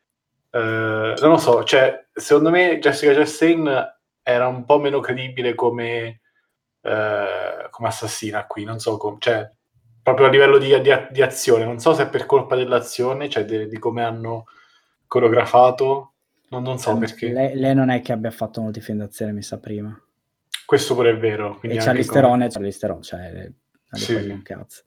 ehm, 0.51 1.15
non 1.19 1.29
lo 1.31 1.37
so, 1.37 1.63
cioè 1.63 2.07
secondo 2.13 2.49
me 2.51 2.79
Jessica 2.79 3.13
Chastain 3.13 3.91
era 4.23 4.47
un 4.47 4.63
po' 4.65 4.79
meno 4.79 4.99
credibile 5.01 5.53
come 5.55 6.21
ehm, 6.83 7.69
come 7.71 7.87
assassina 7.87 8.45
qui, 8.45 8.63
non 8.65 8.79
so 8.79 8.97
com 8.97 9.17
cioè 9.19 9.49
proprio 10.03 10.27
a 10.27 10.29
livello 10.29 10.57
di 10.57 10.67
di 10.81 10.91
di 11.11 11.21
azione, 11.21 11.63
non 11.65 11.79
so 11.79 11.93
se 11.93 12.03
è 12.03 12.09
per 12.09 12.25
colpa 12.25 12.55
dell'azione, 12.55 13.29
cioè 13.29 13.45
de 13.45 13.67
di 13.67 13.79
come 13.79 14.03
hanno 14.03 14.45
coreografato, 15.07 16.13
non 16.49 16.63
non 16.63 16.77
so 16.79 16.91
Ehm, 16.91 16.99
perché. 16.99 17.29
lei 17.31 17.55
lei 17.55 17.73
non 17.75 17.89
è 17.89 18.01
che 18.01 18.11
abbia 18.11 18.31
fatto 18.31 18.61
molti 18.61 18.81
film 18.81 18.97
d'azione, 18.99 19.31
mi 19.31 19.41
sa 19.43 19.59
prima. 19.59 19.97
Questo 20.65 20.93
pure 20.95 21.11
è 21.11 21.17
vero, 21.17 21.59
E 21.61 21.77
anche 21.77 21.85
Charlize 21.85 22.09
come 22.09 22.21
Theron 22.21 22.41
è 22.41 22.49
Charlize 22.49 22.79
Theron, 22.79 23.01
cioè 23.01 23.31
gli 23.31 23.53
Sì, 23.91 24.05
sì. 24.05 24.29
un 24.29 24.41
cazzo. 24.41 24.83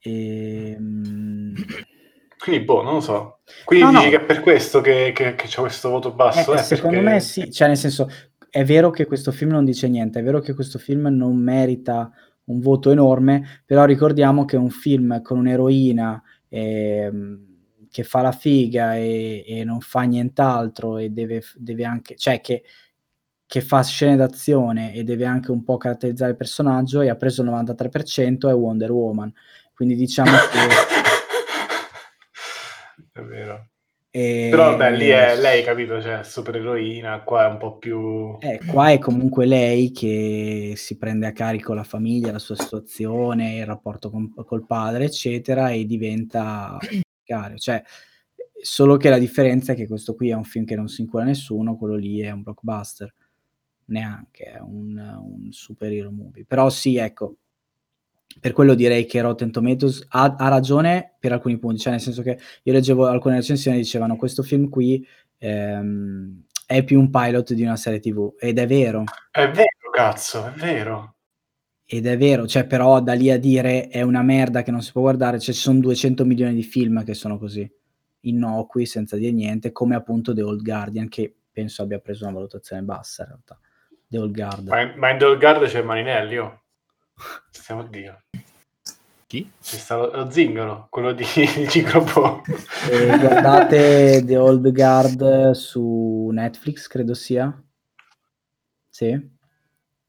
Ehm 0.00 1.54
Quindi 2.38 2.64
boh, 2.64 2.82
non 2.82 2.94
lo 2.94 3.00
so. 3.00 3.38
Quindi 3.64 3.86
No, 3.86 3.90
dici 3.92 4.04
no. 4.04 4.10
che 4.10 4.16
è 4.16 4.26
per 4.26 4.40
questo 4.40 4.80
che 4.82 5.12
che 5.14 5.34
che 5.34 5.46
c'ha 5.48 5.60
questo 5.62 5.88
voto 5.88 6.12
basso? 6.12 6.52
Eh, 6.52 6.58
Eh, 6.58 6.62
secondo 6.62 6.96
perché 6.96 7.10
me 7.10 7.20
sì, 7.20 7.50
cioè 7.50 7.68
nel 7.68 7.76
senso, 7.78 8.08
è 8.54 8.64
vero 8.64 8.90
che 8.90 9.04
questo 9.04 9.32
film 9.32 9.50
non 9.50 9.64
dice 9.64 9.88
niente, 9.88 10.20
è 10.20 10.22
vero 10.22 10.38
che 10.38 10.54
questo 10.54 10.78
film 10.78 11.08
non 11.08 11.36
merita 11.36 12.08
un 12.44 12.60
voto 12.60 12.92
enorme, 12.92 13.62
però 13.66 13.84
ricordiamo 13.84 14.44
che 14.44 14.56
un 14.56 14.70
film 14.70 15.20
con 15.22 15.38
un'eroina, 15.38 16.22
ehm, 16.48 17.46
che 17.90 18.04
fa 18.04 18.22
la 18.22 18.30
figa 18.30 18.94
e 18.94 19.42
e 19.44 19.64
non 19.64 19.80
fa 19.80 20.02
nient'altro 20.02 20.98
e 20.98 21.10
deve 21.10 21.42
deve 21.56 21.84
anche 21.84 22.14
cioè 22.16 22.40
che 22.40 22.62
che 23.44 23.60
fa 23.60 23.82
scene 23.82 24.14
d'azione 24.14 24.94
e 24.94 25.02
deve 25.02 25.24
anche 25.26 25.50
un 25.50 25.64
po' 25.64 25.76
caratterizzare 25.76 26.30
il 26.30 26.36
personaggio 26.36 27.00
e 27.00 27.08
ha 27.08 27.16
preso 27.16 27.42
il 27.42 27.48
93% 27.48 28.48
è 28.48 28.54
Wonder 28.54 28.90
Woman. 28.92 29.32
Quindi 29.74 29.96
diciamo 29.96 30.30
che... 30.30 30.58
è 33.20 33.22
vero. 33.22 33.73
E... 34.16 34.46
Però 34.48 34.76
vabbè, 34.76 34.96
lì 34.96 35.08
è 35.08 35.36
lei, 35.36 35.64
capito? 35.64 36.00
Cioè, 36.00 36.22
supereroina, 36.22 37.24
qua 37.24 37.48
è 37.48 37.50
un 37.50 37.56
po' 37.56 37.78
più... 37.78 38.36
Eh, 38.38 38.60
qua 38.64 38.90
è 38.90 39.00
comunque 39.00 39.44
lei 39.44 39.90
che 39.90 40.74
si 40.76 40.96
prende 40.96 41.26
a 41.26 41.32
carico 41.32 41.74
la 41.74 41.82
famiglia, 41.82 42.30
la 42.30 42.38
sua 42.38 42.54
situazione, 42.54 43.56
il 43.56 43.66
rapporto 43.66 44.10
con, 44.10 44.32
col 44.32 44.66
padre, 44.66 45.06
eccetera, 45.06 45.70
e 45.70 45.84
diventa... 45.84 46.78
Cioè, 47.56 47.82
solo 48.62 48.96
che 48.98 49.08
la 49.08 49.18
differenza 49.18 49.72
è 49.72 49.74
che 49.74 49.88
questo 49.88 50.14
qui 50.14 50.28
è 50.28 50.34
un 50.34 50.44
film 50.44 50.64
che 50.64 50.76
non 50.76 50.86
si 50.86 51.00
incula 51.00 51.24
nessuno, 51.24 51.76
quello 51.76 51.96
lì 51.96 52.20
è 52.20 52.30
un 52.30 52.42
blockbuster, 52.42 53.12
neanche, 53.86 54.44
è 54.44 54.60
un, 54.60 54.96
un 54.96 55.50
superhero 55.50 56.12
movie. 56.12 56.44
Però 56.44 56.70
sì, 56.70 56.98
ecco, 56.98 57.38
per 58.40 58.52
quello 58.52 58.74
direi 58.74 59.06
che 59.06 59.20
Rotten 59.20 59.50
Tomatoes 59.50 60.06
ha, 60.10 60.36
ha, 60.38 60.48
ragione 60.48 61.14
per 61.18 61.32
alcuni 61.32 61.58
punti, 61.58 61.80
cioè 61.80 61.92
nel 61.92 62.00
senso 62.00 62.22
che 62.22 62.38
io 62.62 62.72
leggevo 62.72 63.06
alcune 63.06 63.36
recensioni 63.36 63.76
e 63.76 63.80
dicevano 63.80 64.16
questo 64.16 64.42
film 64.42 64.68
qui 64.68 65.06
ehm, 65.38 66.42
è 66.66 66.82
più 66.84 66.98
un 66.98 67.10
pilot 67.10 67.52
di 67.52 67.62
una 67.62 67.76
serie 67.76 68.00
tv 68.00 68.34
ed 68.38 68.58
è 68.58 68.66
vero. 68.66 69.04
È 69.30 69.48
vero, 69.50 69.90
cazzo, 69.92 70.46
è 70.46 70.50
vero. 70.50 71.16
Ed 71.86 72.06
è 72.06 72.16
vero, 72.16 72.46
cioè 72.46 72.66
però 72.66 73.00
da 73.00 73.12
lì 73.12 73.30
a 73.30 73.38
dire 73.38 73.88
è 73.88 74.00
una 74.00 74.22
merda 74.22 74.62
che 74.62 74.70
non 74.70 74.80
si 74.80 74.90
può 74.90 75.02
guardare, 75.02 75.38
cioè 75.38 75.54
ci 75.54 75.60
sono 75.60 75.80
200 75.80 76.24
milioni 76.24 76.54
di 76.54 76.62
film 76.62 77.04
che 77.04 77.12
sono 77.12 77.38
così, 77.38 77.70
innocui, 78.20 78.86
senza 78.86 79.16
dire 79.16 79.32
niente, 79.32 79.70
come 79.70 79.94
appunto 79.94 80.32
The 80.32 80.42
Old 80.42 80.62
Guardian 80.62 81.08
che 81.08 81.34
penso 81.52 81.82
abbia 81.82 81.98
preso 81.98 82.24
una 82.24 82.34
valutazione 82.34 82.82
bassa 82.82 83.22
in 83.22 83.28
realtà. 83.28 83.58
The 84.08 84.18
Old 84.18 84.34
Guard. 84.34 84.68
Ma, 84.68 84.80
in, 84.80 84.94
ma 84.96 85.10
in 85.10 85.18
The 85.18 85.24
Old 85.24 85.38
Guard 85.38 85.66
c'è 85.66 85.82
Marinelli, 85.82 86.38
oh. 86.38 86.63
Stiamo 87.50 87.82
a 87.82 87.86
Dio. 87.88 88.22
Chi? 89.26 89.50
Ci 89.60 89.76
sta 89.76 89.96
lo, 89.96 90.10
lo 90.14 90.30
zingaro, 90.30 90.86
quello 90.90 91.12
di 91.12 91.24
Ciclopo. 91.68 92.42
E 92.90 93.06
guardate 93.18 94.22
The 94.24 94.36
Old 94.36 94.70
Guard 94.70 95.52
su 95.52 96.28
Netflix, 96.32 96.86
credo 96.86 97.14
sia. 97.14 97.62
Sì, 98.88 99.32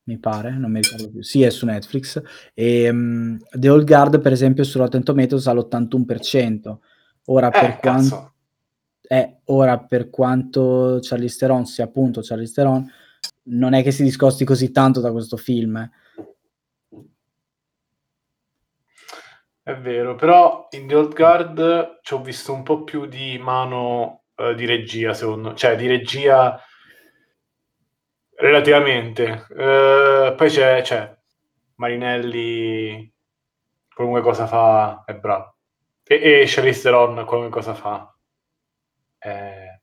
mi 0.07 0.19
pare, 0.19 0.51
non 0.51 0.71
mi 0.71 0.81
ricordo 0.81 1.09
più. 1.09 1.23
Sì, 1.23 1.41
è 1.41 1.49
su 1.49 1.65
Netflix. 1.65 2.21
E, 2.53 2.89
um, 2.89 3.37
The 3.51 3.69
Old 3.69 3.85
Guard, 3.85 4.21
per 4.21 4.31
esempio, 4.31 4.63
su 4.63 4.77
Rotten 4.77 5.03
Tomatoes 5.03 5.47
ha 5.47 5.53
l'81%. 5.53 6.77
Ora, 7.25 7.47
eh, 7.47 7.59
per 7.59 7.77
quanto... 7.79 8.33
Eh, 9.07 9.37
ora, 9.45 9.79
per 9.79 10.09
quanto 10.09 10.99
Charlie 11.01 11.29
Theron 11.29 11.65
sia 11.65 11.85
appunto 11.85 12.21
Charlie 12.21 12.51
Theron, 12.51 12.91
non 13.43 13.73
è 13.73 13.83
che 13.83 13.91
si 13.91 14.03
discosti 14.03 14.45
così 14.45 14.71
tanto 14.71 14.99
da 14.99 15.11
questo 15.11 15.37
film. 15.37 15.89
È 19.67 19.75
vero, 19.75 20.13
però 20.13 20.67
in 20.73 20.85
The 20.85 20.93
Old 20.93 21.15
Guard 21.15 21.97
ci 22.03 22.13
ho 22.13 22.21
visto 22.21 22.53
un 22.53 22.61
po' 22.61 22.83
più 22.83 23.07
di 23.07 23.39
mano 23.39 24.25
eh, 24.35 24.53
di 24.53 24.63
regia, 24.63 25.15
secondo 25.15 25.49
me, 25.49 25.55
cioè 25.55 25.75
di 25.75 25.87
regia 25.87 26.61
relativamente. 28.35 29.47
Eh, 29.57 30.35
poi 30.37 30.49
c'è, 30.51 30.83
c'è 30.83 31.17
Marinelli, 31.77 33.11
qualunque 33.91 34.21
cosa 34.21 34.45
fa, 34.45 35.03
è 35.03 35.15
bravo. 35.15 35.55
E, 36.03 36.41
e 36.41 36.43
Charlize 36.45 36.81
Theron, 36.83 37.25
qualunque 37.25 37.49
cosa 37.49 37.73
fa, 37.73 38.15
è 39.17 39.79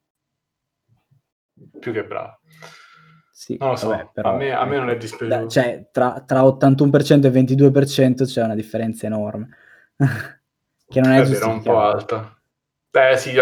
più 1.81 1.93
che 1.93 2.05
bravo. 2.05 2.39
Sì, 3.33 3.57
non 3.59 3.71
lo 3.71 3.77
so, 3.77 3.89
vabbè, 3.89 4.11
però, 4.13 4.31
a, 4.31 4.37
me, 4.37 4.53
a 4.53 4.65
me 4.65 4.77
non 4.77 4.91
è 4.91 4.97
dispiaciuto. 4.97 5.41
Da, 5.43 5.49
cioè, 5.49 5.89
tra, 5.91 6.23
tra 6.25 6.43
81% 6.43 7.25
e 7.25 7.31
22% 7.31 8.25
c'è 8.25 8.45
una 8.45 8.55
differenza 8.55 9.07
enorme. 9.07 9.57
che 10.89 11.01
non 11.01 11.13
è, 11.13 11.21
è 11.21 11.25
vero, 11.25 11.49
un 11.49 11.63
po' 11.63 11.79
alta. 11.79 12.37
Beh 12.91 13.17
sì, 13.17 13.33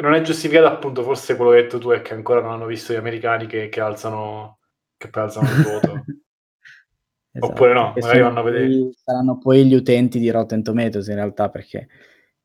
non 0.00 0.12
è 0.12 0.20
giustificato 0.20 0.66
appunto, 0.66 1.02
forse 1.02 1.34
quello 1.34 1.52
che 1.52 1.56
hai 1.56 1.62
detto 1.62 1.78
tu 1.78 1.88
è 1.90 2.02
che 2.02 2.12
ancora 2.12 2.42
non 2.42 2.52
hanno 2.52 2.66
visto 2.66 2.92
gli 2.92 2.96
americani 2.96 3.46
che, 3.46 3.70
che 3.70 3.80
alzano, 3.80 4.58
che 4.96 5.08
poi 5.08 5.22
alzano 5.22 5.48
il 5.48 5.62
voto. 5.62 6.04
esatto, 7.32 7.52
Oppure 7.52 7.72
no, 7.72 7.94
magari 7.96 8.20
vanno 8.20 8.40
a 8.40 8.42
vedere. 8.42 8.90
Saranno 9.02 9.38
poi 9.38 9.64
gli 9.64 9.74
utenti 9.74 10.18
di 10.18 10.30
Rotten 10.30 10.62
Tomatoes 10.62 11.06
in 11.08 11.14
realtà 11.14 11.48
perché... 11.48 11.88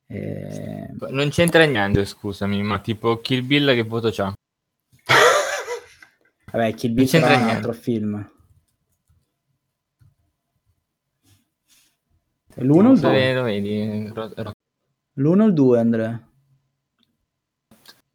Eh... 0.07 0.87
Non 1.09 1.29
c'entra 1.29 1.65
niente, 1.65 2.05
scusami, 2.05 2.63
ma 2.63 2.79
tipo 2.79 3.19
Kill 3.19 3.45
Bill 3.45 3.73
che 3.73 3.83
voto 3.83 4.09
c'ha? 4.11 4.33
Vabbè, 6.53 6.73
Kill 6.75 6.93
Bill 6.93 7.09
è 7.09 7.35
un 7.35 7.49
altro 7.49 7.73
film. 7.73 8.32
L'1 12.55 12.85
o 12.85 12.91
il 12.91 12.99
2? 12.99 13.33
Lo 13.33 13.43
vedi? 13.43 14.11
L'1 15.13 15.39
o 15.41 15.45
il 15.45 15.53
2, 15.53 15.79
Andrea? 15.79 16.27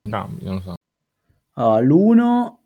No, 0.02 0.37
io 0.40 0.50
non 0.50 0.62
so. 0.62 0.75
Allora, 1.54 1.80
l'1 1.80 2.57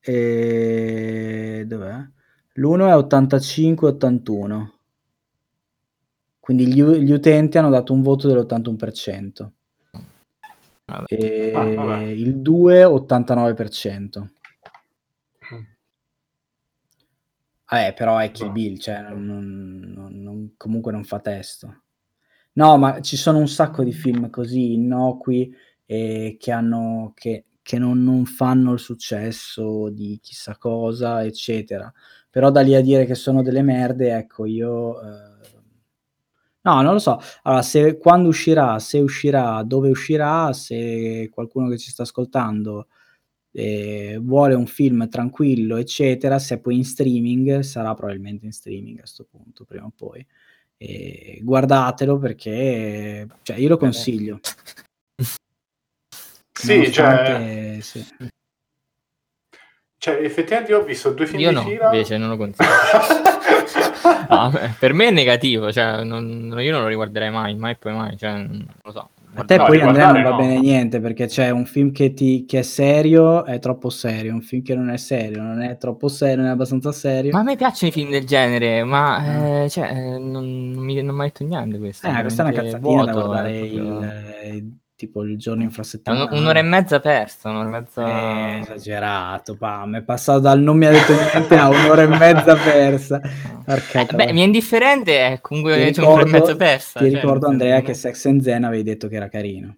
è... 0.00 1.64
dov'è? 1.66 2.08
L'1 2.54 2.88
è 2.88 3.16
85-81. 3.16 4.68
Quindi 6.40 6.66
gli, 6.66 6.82
gli, 6.82 7.12
utenti 7.12 7.58
hanno 7.58 7.70
dato 7.70 7.92
un 7.92 8.02
voto 8.02 8.26
dell'81%. 8.26 9.50
Vabbè. 10.86 11.04
E 11.06 11.52
ah, 11.54 12.02
il 12.02 12.38
2 12.38 12.84
89%. 12.84 14.26
Vabbè, 17.70 17.94
però 17.94 18.18
è 18.18 18.32
Kill 18.32 18.50
Bill, 18.50 18.78
cioè 18.78 19.00
non, 19.00 19.92
non, 19.94 20.20
non, 20.20 20.54
comunque 20.56 20.90
non 20.90 21.04
fa 21.04 21.20
testo. 21.20 21.82
No, 22.54 22.76
ma 22.76 23.00
ci 23.00 23.16
sono 23.16 23.38
un 23.38 23.46
sacco 23.46 23.84
di 23.84 23.92
film 23.92 24.28
così 24.28 24.72
innocui 24.72 25.54
e 25.86 26.36
che, 26.38 26.50
hanno, 26.50 27.12
che, 27.14 27.44
che 27.62 27.78
non, 27.78 28.02
non, 28.02 28.24
fanno 28.26 28.72
il 28.72 28.80
successo 28.80 29.88
di 29.88 30.18
chissà 30.20 30.56
cosa, 30.58 31.24
eccetera. 31.24 31.92
Però 32.28 32.50
da 32.50 32.60
lì 32.60 32.74
a 32.74 32.80
dire 32.80 33.06
che 33.06 33.14
sono 33.14 33.40
delle 33.40 33.62
merde, 33.62 34.16
ecco, 34.16 34.46
io... 34.46 35.00
Eh... 35.00 35.38
No, 36.62 36.82
non 36.82 36.94
lo 36.94 36.98
so. 36.98 37.20
Allora, 37.42 37.62
se, 37.62 37.98
quando 37.98 38.28
uscirà, 38.28 38.80
se 38.80 38.98
uscirà, 38.98 39.62
dove 39.62 39.90
uscirà, 39.90 40.52
se 40.52 41.30
qualcuno 41.32 41.68
che 41.68 41.78
ci 41.78 41.90
sta 41.90 42.02
ascoltando 42.02 42.88
eh, 43.52 44.18
vuole 44.20 44.54
un 44.54 44.66
film 44.66 45.08
tranquillo, 45.08 45.76
eccetera, 45.76 46.38
se 46.38 46.58
poi 46.60 46.76
in 46.76 46.84
streaming, 46.84 47.60
sarà 47.60 47.94
probabilmente 47.94 48.46
in 48.46 48.52
streaming 48.52 48.96
a 48.98 49.00
questo 49.00 49.26
punto, 49.30 49.64
prima 49.64 49.86
o 49.86 49.92
poi. 49.94 50.24
Eh, 50.76 51.40
guardatelo 51.42 52.18
perché 52.18 53.26
cioè, 53.42 53.56
io 53.56 53.68
lo 53.68 53.76
consiglio. 53.76 54.40
sì, 56.52 56.90
cioè... 56.90 57.78
sì. 57.80 58.06
Cioè, 60.02 60.14
effettivamente 60.22 60.72
io 60.72 60.78
ho 60.78 60.84
visto 60.84 61.12
due 61.12 61.26
film 61.26 61.40
io 61.40 61.48
di 61.50 61.54
no, 61.56 61.62
fila. 61.62 61.84
invece 61.92 62.16
non 62.16 62.30
lo 62.30 62.38
consiglio. 62.38 62.70
no, 64.30 64.50
per 64.78 64.94
me 64.94 65.08
è 65.08 65.10
negativo, 65.10 65.70
cioè, 65.70 66.02
non, 66.04 66.56
io 66.58 66.72
non 66.72 66.80
lo 66.80 66.86
riguarderei 66.86 67.30
mai, 67.30 67.54
mai 67.54 67.72
e 67.72 67.76
poi 67.76 67.92
mai, 67.92 68.16
cioè, 68.16 68.32
non 68.32 68.66
lo 68.82 68.92
so. 68.92 69.10
A 69.34 69.44
te 69.44 69.56
no, 69.56 69.64
poi 69.64 69.80
Andrea 69.80 70.10
non 70.12 70.22
va 70.22 70.30
no. 70.30 70.36
bene 70.36 70.58
niente 70.58 71.00
perché 71.00 71.26
c'è 71.26 71.50
un 71.50 71.64
film 71.64 71.92
che, 71.92 72.12
ti, 72.12 72.44
che, 72.46 72.60
è 72.60 72.62
serio, 72.62 73.44
è 73.44 73.60
troppo 73.60 73.88
serio, 73.88 74.32
un 74.34 74.42
film 74.42 74.62
che 74.62 74.74
non 74.74 74.90
è 74.90 74.96
serio, 74.96 75.40
non 75.40 75.62
è 75.62 75.76
troppo 75.76 76.08
serio, 76.08 76.38
non 76.38 76.46
è 76.46 76.50
abbastanza 76.50 76.90
serio. 76.90 77.30
Ma 77.32 77.40
a 77.40 77.42
me 77.42 77.56
piacciono 77.56 77.90
i 77.90 77.92
film 77.92 78.10
del 78.10 78.26
genere, 78.26 78.82
ma 78.82 79.20
mm. 79.20 79.44
eh, 79.44 79.68
cioè, 79.68 80.18
non, 80.18 80.30
non, 80.30 80.84
mi, 80.84 81.00
non 81.00 81.14
mi 81.14 81.20
ha 81.20 81.24
detto 81.24 81.44
niente 81.44 81.78
questo. 81.78 82.08
Eh, 82.08 82.20
questa 82.20 82.42
è 82.42 82.46
una 82.46 82.54
cazzatina 82.54 82.78
vuoto, 82.80 83.04
da 83.04 83.12
guardare 83.12 83.58
il, 83.58 83.74
il, 84.52 84.79
tipo 85.00 85.22
il 85.22 85.38
giorno 85.38 85.62
infrasettimanale. 85.62 86.30
Un, 86.30 86.42
un'ora 86.42 86.58
e 86.58 86.62
mezza 86.62 87.00
persa, 87.00 87.48
un'ora 87.48 87.68
e 87.68 87.70
mezza... 87.70 88.06
Eh, 88.06 88.58
esagerato, 88.60 89.56
pam, 89.56 89.96
è 89.96 90.02
passato 90.02 90.40
dal 90.40 90.60
non 90.60 90.76
mi 90.76 90.84
ha 90.84 90.90
detto 90.90 91.14
niente 91.14 91.56
a 91.56 91.68
un'ora 91.70 92.02
e 92.02 92.06
mezza 92.06 92.54
persa. 92.54 93.18
Eh, 93.22 94.06
beh, 94.14 94.32
mi 94.32 94.42
è 94.42 94.44
indifferente, 94.44 95.26
è 95.26 95.40
comunque 95.40 95.76
ti 95.76 95.84
ricordo, 95.84 96.10
un'ora 96.10 96.22
e 96.22 96.30
mezza 96.30 96.56
persa. 96.56 96.98
Ti 96.98 97.10
cioè, 97.10 97.14
ricordo 97.14 97.46
Andrea 97.46 97.80
che 97.80 97.94
Sex 97.94 98.26
and 98.26 98.42
Zen 98.42 98.64
avevi 98.64 98.82
detto 98.82 99.08
che 99.08 99.16
era 99.16 99.30
carino. 99.30 99.74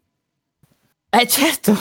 Eh 1.08 1.26
certo! 1.28 1.72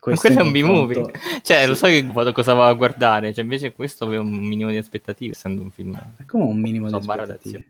Questo 0.00 0.26
quello 0.28 0.40
è 0.40 0.44
un 0.44 0.52
B-movie. 0.52 1.12
Cioè, 1.42 1.62
sì. 1.62 1.66
lo 1.66 1.74
so 1.74 1.86
che 1.86 2.02
vado 2.02 2.32
cosa 2.32 2.54
va 2.54 2.68
a 2.68 2.72
guardare. 2.72 3.34
Cioè, 3.34 3.44
invece 3.44 3.72
questo 3.72 4.04
aveva 4.04 4.22
un 4.22 4.32
minimo 4.32 4.70
di 4.70 4.78
aspettative, 4.78 5.32
essendo 5.32 5.60
un 5.60 5.70
film. 5.70 5.94
È 6.16 6.24
come 6.24 6.44
un 6.44 6.58
minimo 6.58 6.88
so, 6.88 6.98
di 6.98 7.06
aspettative. 7.06 7.64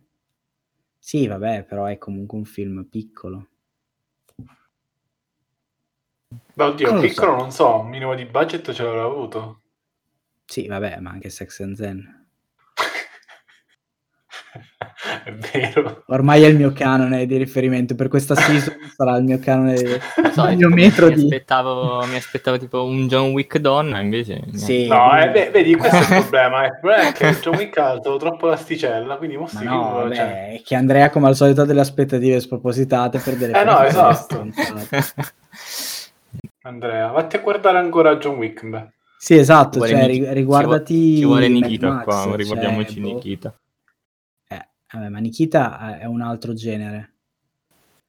Sì, 1.00 1.26
vabbè, 1.26 1.64
però 1.64 1.86
è 1.86 1.98
comunque 1.98 2.38
un 2.38 2.44
film 2.44 2.86
piccolo. 2.88 3.48
Beh, 6.54 6.64
oddio, 6.64 6.92
non 6.92 7.00
piccolo 7.00 7.30
so. 7.32 7.36
non 7.36 7.50
so, 7.50 7.78
un 7.80 7.88
minimo 7.88 8.14
di 8.14 8.24
budget 8.26 8.72
ce 8.72 8.82
l'avrà 8.82 9.02
avuto. 9.04 9.60
Sì, 10.46 10.66
vabbè, 10.66 10.98
ma 11.00 11.10
anche 11.10 11.30
Sex 11.30 11.60
and 11.60 11.76
Zen. 11.76 12.26
È 15.24 15.32
vero. 15.32 16.04
Ormai 16.08 16.42
è 16.42 16.46
il 16.46 16.56
mio 16.56 16.72
canone 16.72 17.26
di 17.26 17.36
riferimento, 17.36 17.94
per 17.94 18.08
questa 18.08 18.34
season 18.34 18.74
sarà 18.96 19.16
il 19.16 19.24
mio 19.24 19.38
canone, 19.38 19.76
So, 20.32 20.48
il 20.48 20.56
mio 20.56 20.68
metro 20.70 21.08
mi, 21.08 21.14
di... 21.14 21.22
aspettavo, 21.24 22.04
mi 22.06 22.16
aspettavo 22.16 22.58
tipo 22.58 22.84
un 22.84 23.06
John 23.08 23.30
Wick 23.32 23.58
donna, 23.58 24.00
invece... 24.00 24.42
Sì, 24.54 24.86
No, 24.86 25.14
eh, 25.16 25.30
quindi- 25.30 25.38
beh, 25.38 25.50
vedi, 25.50 25.76
questo 25.76 25.96
è 25.96 26.00
il 26.00 26.08
problema. 26.22 26.62
eh. 26.64 26.66
Il 26.66 26.78
problema 26.80 27.08
è 27.08 27.12
che 27.12 27.38
John 27.40 27.56
Wick 27.56 27.76
ha 27.78 27.90
alzato 27.90 28.16
troppo 28.16 28.46
l'asticella, 28.46 29.16
quindi 29.16 29.36
Ma 29.36 29.42
mostri 29.42 29.64
no, 29.66 29.90
vabbè, 29.92 30.14
cioè... 30.14 30.52
è 30.54 30.62
che 30.64 30.74
Andrea 30.74 31.10
come 31.10 31.28
al 31.28 31.36
solito 31.36 31.62
ha 31.62 31.64
delle 31.64 31.80
aspettative 31.80 32.40
spropositate 32.40 33.18
per 33.18 33.36
delle 33.36 33.60
Eh, 33.60 33.64
no, 33.64 33.82
esatto. 33.82 34.46
Andrea, 36.66 37.10
vatti 37.10 37.36
a 37.36 37.40
guardare 37.40 37.76
ancora 37.78 38.16
John 38.16 38.38
Wick. 38.38 38.66
beh. 38.66 38.92
Sì, 39.18 39.34
esatto, 39.36 39.80
Ci 39.82 39.88
cioè, 39.88 40.06
Niki- 40.06 40.24
ri- 40.24 40.32
riguardati 40.32 41.16
Ci 41.16 41.24
vuole 41.24 41.48
Nikita 41.48 41.88
Max, 41.88 42.04
qua, 42.04 42.22
cioè, 42.22 42.36
ricordiamoci 42.36 43.00
boh. 43.00 43.12
Nikita. 43.14 43.60
Eh, 44.48 44.68
vabbè, 44.92 45.08
ma 45.10 45.18
Nikita 45.18 45.98
è 45.98 46.06
un 46.06 46.22
altro 46.22 46.54
genere. 46.54 47.12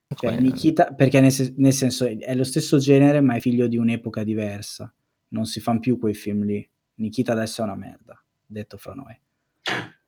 Cioè, 0.07 0.29
Come- 0.29 0.41
Nikita, 0.41 0.93
perché 0.93 1.19
nel, 1.19 1.33
nel 1.57 1.73
senso 1.73 2.05
è 2.05 2.33
lo 2.33 2.43
stesso 2.45 2.77
genere, 2.77 3.19
ma 3.19 3.35
è 3.35 3.39
figlio 3.41 3.67
di 3.67 3.75
un'epoca 3.77 4.23
diversa. 4.23 4.91
Non 5.29 5.45
si 5.45 5.59
fanno 5.59 5.79
più 5.79 5.99
quei 5.99 6.13
film 6.13 6.43
lì. 6.45 6.69
Nikita 6.95 7.33
adesso 7.33 7.61
è 7.61 7.65
una 7.65 7.75
merda, 7.75 8.21
detto 8.45 8.77
fra 8.77 8.93
noi. 8.93 9.19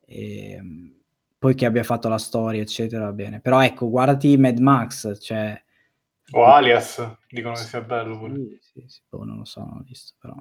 Ehm, 0.05 0.95
poi 1.37 1.53
che 1.53 1.65
abbia 1.65 1.83
fatto 1.83 2.07
la 2.07 2.17
storia, 2.17 2.61
eccetera, 2.61 3.05
va 3.05 3.13
bene. 3.13 3.41
Però 3.41 3.61
ecco, 3.61 3.89
guardati 3.89 4.37
Mad 4.37 4.59
Max, 4.59 5.19
cioè... 5.19 5.61
O 6.31 6.43
Alias, 6.45 7.17
dicono 7.29 7.53
che 7.53 7.61
sia 7.61 7.81
bello 7.81 8.17
pure. 8.17 8.33
Sì, 8.35 8.57
sì, 8.59 8.83
sì, 8.87 9.01
boh, 9.09 9.23
non 9.23 9.37
lo 9.37 9.45
so, 9.45 9.61
non 9.61 9.77
ho 9.77 9.83
visto, 9.87 10.13
però... 10.19 10.35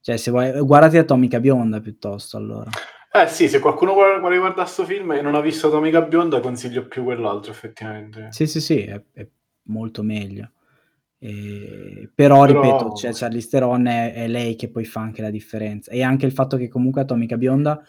Cioè, 0.00 0.16
se 0.16 0.30
vuoi... 0.30 0.58
Guardati 0.60 0.96
Atomica 0.96 1.40
Bionda, 1.40 1.80
piuttosto, 1.80 2.38
allora. 2.38 2.70
Eh 3.12 3.26
sì, 3.26 3.48
se 3.48 3.58
qualcuno 3.58 3.92
vuole, 3.92 4.18
guardare 4.18 4.52
questo 4.54 4.84
film 4.84 5.12
e 5.12 5.20
non 5.20 5.34
ha 5.34 5.40
visto 5.40 5.66
Atomica 5.66 6.00
Bionda, 6.00 6.40
consiglio 6.40 6.86
più 6.86 7.04
quell'altro, 7.04 7.50
effettivamente. 7.50 8.28
Sì, 8.30 8.46
sì, 8.46 8.60
sì, 8.60 8.82
è, 8.82 9.02
è 9.12 9.28
molto 9.64 10.02
meglio. 10.02 10.52
Eh, 11.18 12.08
però, 12.14 12.46
Però- 12.46 12.62
ripeto, 12.62 12.94
cioè, 12.94 13.12
Charlize 13.12 13.48
Theron 13.48 13.86
è, 13.86 14.14
è 14.14 14.26
lei 14.26 14.56
che 14.56 14.70
poi 14.70 14.86
fa 14.86 15.00
anche 15.00 15.20
la 15.20 15.30
differenza. 15.30 15.90
E 15.90 16.02
anche 16.02 16.24
il 16.24 16.32
fatto 16.32 16.56
che 16.56 16.68
comunque 16.68 17.02
Atomica 17.02 17.36
Bionda 17.36 17.82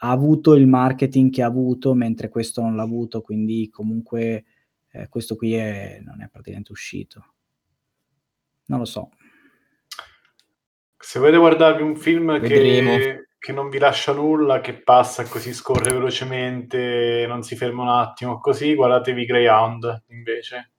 ha 0.00 0.10
avuto 0.10 0.54
il 0.54 0.68
marketing 0.68 1.32
che 1.32 1.42
ha 1.42 1.46
avuto, 1.46 1.94
mentre 1.94 2.28
questo 2.28 2.60
non 2.60 2.76
l'ha 2.76 2.82
avuto, 2.82 3.22
quindi 3.22 3.68
comunque 3.70 4.44
eh, 5.02 5.08
questo 5.08 5.36
qui 5.36 5.54
è- 5.54 6.00
non 6.04 6.22
è 6.22 6.28
praticamente 6.30 6.72
uscito. 6.72 7.24
Non 8.66 8.78
lo 8.80 8.84
so. 8.84 9.10
Se 10.98 11.18
volete 11.18 11.36
guardarvi 11.38 11.82
un 11.82 11.96
film 11.96 12.40
che, 12.40 13.28
che 13.38 13.52
non 13.52 13.68
vi 13.68 13.78
lascia 13.78 14.12
nulla, 14.12 14.60
che 14.60 14.74
passa 14.82 15.22
così, 15.24 15.52
scorre 15.52 15.92
velocemente, 15.92 17.26
non 17.28 17.42
si 17.42 17.54
ferma 17.54 17.82
un 17.82 17.88
attimo, 17.90 18.40
così, 18.40 18.74
guardatevi 18.74 19.24
Greyhound, 19.24 20.04
invece. 20.08 20.72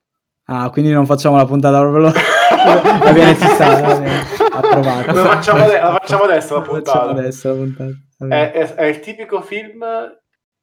Ah, 0.50 0.70
quindi 0.70 0.92
non 0.92 1.06
facciamo 1.06 1.38
la 1.38 1.46
puntata 1.46 1.80
proprio... 1.80 2.12
va 2.12 3.12
bene, 3.14 3.36
ci 3.38 3.46
sta, 3.48 3.80
va 3.82 4.00
bene, 4.00 4.20
approvato. 4.52 5.12
La 5.14 5.24
facciamo, 5.26 5.64
ade- 5.64 5.80
la 5.80 5.98
facciamo 6.00 6.24
adesso 6.24 6.56
la 6.56 6.62
puntata. 6.62 7.10
adesso 7.10 7.48
la 7.50 7.54
puntata. 7.56 7.92
È, 8.30 8.52
è- 8.52 8.74
è 8.76 8.84
il 8.86 9.00
tipico 9.00 9.42
film 9.42 9.86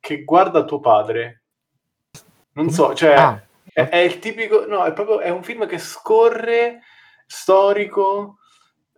che 0.01 0.25
guarda 0.25 0.65
tuo 0.65 0.81
padre. 0.81 1.44
Non 2.55 2.71
so, 2.71 2.95
cioè... 2.95 3.15
Ah, 3.15 3.43
È, 3.73 3.89
è 3.89 3.97
il 3.97 4.19
tipico, 4.21 4.67
no, 4.67 4.85
è 4.85 4.93
proprio 4.93 5.19
è 5.21 5.29
un 5.31 5.43
film 5.43 5.67
che 5.67 5.79
scorre 5.79 6.81
storico. 7.27 8.37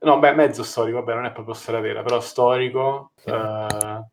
No, 0.01 0.19
beh, 0.19 0.35
mezzo 0.35 0.63
storico, 0.63 0.99
vabbè, 0.99 1.15
non 1.15 1.25
è 1.25 1.33
proprio 1.33 1.55
storia 1.55 1.81
vera, 1.81 2.03
però 2.03 2.21
storico, 2.21 3.13
eh, 3.25 4.05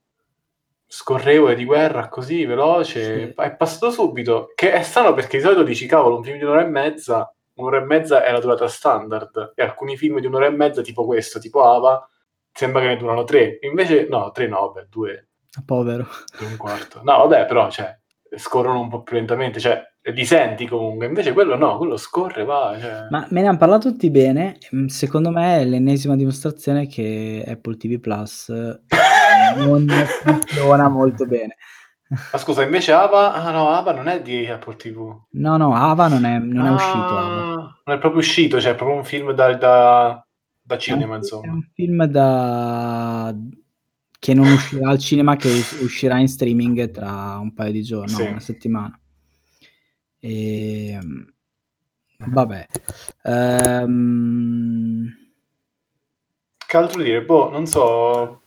scorrevole 0.88 1.56
di 1.56 1.66
guerra, 1.66 2.08
così 2.08 2.46
veloce, 2.46 3.28
Sì. 3.28 3.34
è 3.42 3.56
passato 3.56 3.92
subito. 3.92 4.52
Che 4.56 4.72
è 4.72 4.82
strano 4.84 5.14
perché 5.14 5.38
di 5.38 5.44
solito 5.44 5.64
dici, 5.64 5.86
cavolo, 5.88 6.16
un 6.18 6.24
film 6.24 6.38
di 6.38 6.44
un'ora 6.44 6.62
e 6.62 6.68
mezza, 6.70 7.34
un'ora 7.56 7.78
e 7.78 7.86
mezza 7.86 8.24
è 8.24 8.32
la 8.32 8.40
durata 8.40 8.68
standard, 8.68 9.52
e 9.56 9.64
alcuni 9.64 9.98
film 9.98 10.20
di 10.20 10.28
un'ora 10.28 10.46
e 10.46 10.52
mezza, 10.52 10.82
tipo 10.82 11.06
questo, 11.06 11.40
tipo 11.40 11.64
Ava, 11.64 12.08
sembra 12.52 12.82
che 12.82 12.88
ne 12.88 12.98
durano 12.98 13.24
tre. 13.26 13.58
Invece, 13.62 14.08
no, 14.10 14.32
tre 14.32 14.48
no, 14.48 14.72
beh, 14.72 14.88
due, 14.90 15.28
Povero. 15.66 16.08
due 16.38 16.48
un 16.48 16.58
quarto. 16.58 17.02
No, 17.04 17.18
vabbè, 17.18 17.46
però, 17.48 17.70
cioè, 17.70 18.00
scorrono 18.38 18.80
un 18.82 18.90
po' 18.90 19.02
più 19.04 19.16
lentamente, 19.16 19.60
cioè, 19.60 19.82
li 20.14 20.26
senti 20.26 20.68
comunque. 20.68 21.06
Invece 21.08 21.34
quello 21.34 21.56
no, 21.56 21.78
quello 21.78 21.98
scorre, 21.98 22.44
va. 22.44 22.76
Cioè... 22.80 23.08
Ma 23.10 23.26
me 23.30 23.42
ne 23.42 23.48
hanno 23.48 23.58
parlato 23.58 23.90
tutti 23.92 24.10
bene. 24.10 24.58
mm, 24.76 24.86
Secondo 24.88 25.30
me 25.32 25.60
è 25.60 25.66
l'ennesima 25.66 26.16
dimostrazione 26.16 26.88
che 26.88 27.44
Apple 27.48 27.78
TV 27.78 28.00
Plus 28.00 28.50
eh, 28.50 28.80
non 29.58 29.88
funziona 30.24 30.90
molto 30.90 31.26
bene. 31.26 31.56
Ma 32.32 32.38
scusa, 32.38 32.62
invece 32.64 32.92
Ava, 32.92 33.34
ah 33.34 33.50
no, 33.52 33.70
Ava 33.70 33.92
non 33.92 34.08
è 34.08 34.22
di 34.22 34.46
Apple 34.48 34.76
TV. 34.76 35.20
No, 35.32 35.58
no, 35.58 35.74
Ava 35.76 36.08
non 36.08 36.26
è, 36.26 36.38
non 36.38 36.66
è 36.66 36.70
Ah, 36.70 36.74
uscito. 36.74 37.18
Ava. 37.18 37.82
Non 37.86 37.96
è 37.96 38.00
proprio 38.00 38.20
uscito, 38.20 38.62
cioè 38.62 38.74
è 38.74 38.76
proprio 38.76 38.98
un 38.98 39.04
film 39.04 39.32
da, 39.32 39.54
da, 39.56 40.28
da 40.62 40.78
cinema, 40.78 41.04
È 41.04 41.08
un- 41.08 41.14
È 41.14 41.18
insomma. 41.18 41.52
un 41.54 41.62
film 41.74 42.06
da... 42.06 43.34
che 44.24 44.34
non 44.34 44.48
uscirà 44.48 44.90
al 44.90 45.00
cinema, 45.00 45.36
che 45.36 45.50
uscirà 45.82 46.18
in 46.18 46.30
streaming 46.30 46.92
tra 46.92 47.38
un 47.40 47.54
paio 47.54 47.74
di 47.74 47.84
giorni, 47.84 48.14
no, 48.14 48.18
Sì. 48.20 48.26
una 48.26 48.40
settimana. 48.40 48.98
E... 50.18 50.98
Vabbè. 52.20 52.68
Ehm, 53.24 55.14
Che 56.66 56.78
altro 56.78 57.02
dire? 57.04 57.22
Boh, 57.26 57.50
non 57.50 57.68
so. 57.68 58.44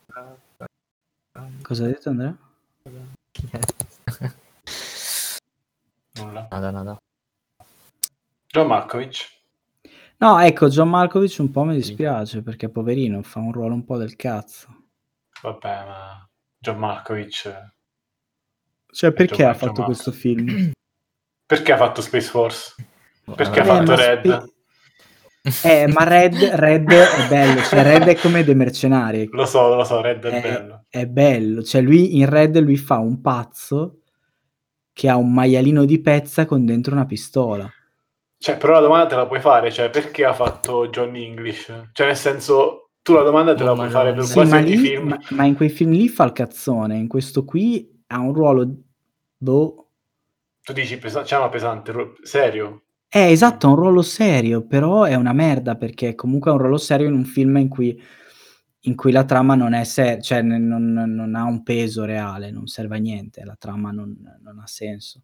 Cosa 1.61 1.85
hai 1.85 1.91
detto 1.91 2.09
Andrea? 2.09 2.35
Nulla. 6.15 6.49
Nada, 6.51 6.71
nada. 6.71 6.97
John 8.47 8.67
Malkovich. 8.67 9.29
No, 10.17 10.39
ecco, 10.41 10.69
John 10.71 10.89
Malkovich 10.89 11.37
un 11.41 11.51
po' 11.51 11.65
mi 11.65 11.75
dispiace 11.75 12.41
perché 12.43 12.71
poverino 12.71 13.21
fa 13.21 13.41
un 13.41 13.53
ruolo 13.53 13.75
un 13.75 13.85
po' 13.85 13.99
del 13.99 14.17
cazzo. 14.17 14.76
Vabbè, 15.43 15.85
ma 15.85 16.29
John 16.59 16.79
Malkovich. 16.79 17.53
Cioè, 18.93 19.13
perché 19.13 19.43
John- 19.43 19.51
ha 19.51 19.55
fatto 19.55 19.73
John 19.75 19.85
questo 19.85 20.13
film? 20.13 20.71
Perché 21.47 21.73
ha 21.73 21.77
fatto 21.77 22.01
Space 22.03 22.29
Force? 22.29 22.75
Perché 23.37 23.61
ha 23.61 23.63
Eh, 23.63 23.67
fatto 23.67 23.85
ma 23.85 23.95
Red? 23.95 24.27
spe- 24.27 25.69
Eh, 25.69 25.87
ma 25.87 26.03
Red, 26.05 26.35
Red 26.35 26.91
è 26.91 27.29
bello, 27.29 27.63
cioè 27.63 27.83
Red 27.83 28.09
è 28.09 28.19
come 28.19 28.43
dei 28.43 28.55
mercenari. 28.57 29.29
Lo 29.31 29.47
so, 29.47 29.75
lo 29.75 29.85
so, 29.85 30.01
Red 30.01 30.25
è 30.25 30.41
È, 30.41 30.41
bello. 30.41 30.85
è 30.89 31.07
bello, 31.07 31.63
cioè 31.63 31.81
lui 31.83 32.17
in 32.19 32.29
Red 32.29 32.59
lui 32.59 32.77
fa 32.77 32.99
un 32.99 33.21
pazzo 33.21 34.01
che 34.93 35.09
ha 35.09 35.17
un 35.17 35.33
maialino 35.33 35.85
di 35.85 36.01
pezza 36.01 36.47
con 36.47 36.65
dentro 36.65 36.95
una 36.95 37.07
pistola. 37.07 37.71
Cioè, 38.39 38.57
però 38.57 38.75
la 38.75 38.81
domanda 38.81 39.07
te 39.09 39.15
la 39.17 39.27
puoi 39.27 39.41
fare, 39.41 39.71
cioè, 39.73 39.91
perché 39.91 40.25
ha 40.25 40.33
fatto 40.33 40.89
Johnny 40.89 41.25
English? 41.25 41.91
Cioè, 41.93 42.07
nel 42.07 42.17
senso, 42.17 42.86
tu 43.07 43.13
la 43.15 43.23
domanda 43.23 43.55
te 43.55 43.63
la 43.63 43.71
Oh, 43.71 43.75
puoi 43.77 43.89
fare 43.89 44.13
per. 44.13 44.25
Sì, 44.25 44.35
ma, 44.39 44.45
qualsiasi 44.45 44.69
lì- 44.69 44.77
film. 44.79 45.09
ma- 45.09 45.21
ma 45.31 45.45
in 45.45 45.55
quei 45.55 45.69
film 45.69 45.93
lì 45.93 46.09
fa 46.09 46.25
il 46.25 46.33
cazzone, 46.33 46.97
in 46.97 47.07
questo 47.07 47.45
qui 47.45 48.03
ha 48.09 48.19
un 48.19 48.33
ruolo 48.35 48.77
boh, 49.37 49.91
Tu 50.63 50.73
dici, 50.73 50.99
pesa- 50.99 51.23
c'è 51.23 51.37
una 51.37 51.49
pesante, 51.49 51.93
ro- 51.93 52.15
serio? 52.23 52.83
Eh, 53.09 53.31
esatto, 53.31 53.67
è 53.69 53.71
un 53.71 53.77
ruolo 53.77 54.03
serio, 54.03 54.67
però 54.67 55.05
è 55.05 55.15
una 55.15 55.33
merda 55.33 55.77
perché 55.77 56.17
comunque 56.17 56.51
è 56.51 56.55
un 56.55 56.59
ruolo 56.61 56.79
serio 56.79 57.07
in 57.07 57.15
un 57.15 57.25
film 57.25 57.57
in 57.59 57.69
cui, 57.69 57.97
in 58.81 58.97
cui 58.97 59.13
la 59.13 59.25
trama 59.25 59.55
non 59.55 59.73
è 59.73 59.85
seria, 59.85 60.21
cioè 60.21 60.43
n- 60.43 60.67
non, 60.67 60.93
non 60.93 61.35
ha 61.37 61.45
un 61.45 61.63
peso 61.63 62.05
reale, 62.05 62.51
non 62.51 62.67
serve 62.67 62.97
a 62.97 62.99
niente, 62.99 63.45
la 63.45 63.55
trama 63.57 63.93
non, 63.93 64.17
non 64.43 64.59
ha 64.59 64.67
senso. 64.67 65.23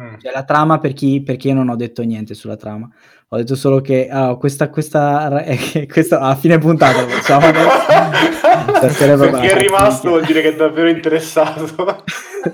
Mm. 0.00 0.18
Cioè, 0.18 0.32
la 0.32 0.44
trama, 0.44 0.78
per 0.78 0.94
chi, 0.94 1.22
perché 1.22 1.48
io 1.48 1.54
non 1.54 1.68
ho 1.68 1.76
detto 1.76 2.02
niente 2.02 2.32
sulla 2.32 2.56
trama, 2.56 2.88
ho 3.28 3.36
detto 3.36 3.54
solo 3.54 3.80
che 3.80 4.08
ah, 4.10 4.36
questa, 4.36 4.70
questa, 4.70 5.42
eh, 5.44 5.86
questa, 5.86 6.20
a 6.20 6.34
fine 6.34 6.58
puntata 6.58 7.02
lo 7.02 7.08
facciamo 7.08 7.46
adesso. 7.46 8.40
Per 8.82 9.40
chi 9.40 9.46
è 9.46 9.58
rimasto 9.58 10.08
minchia. 10.08 10.10
vuol 10.10 10.24
dire 10.24 10.42
che 10.42 10.48
è 10.52 10.56
davvero 10.56 10.88
interessato. 10.88 12.04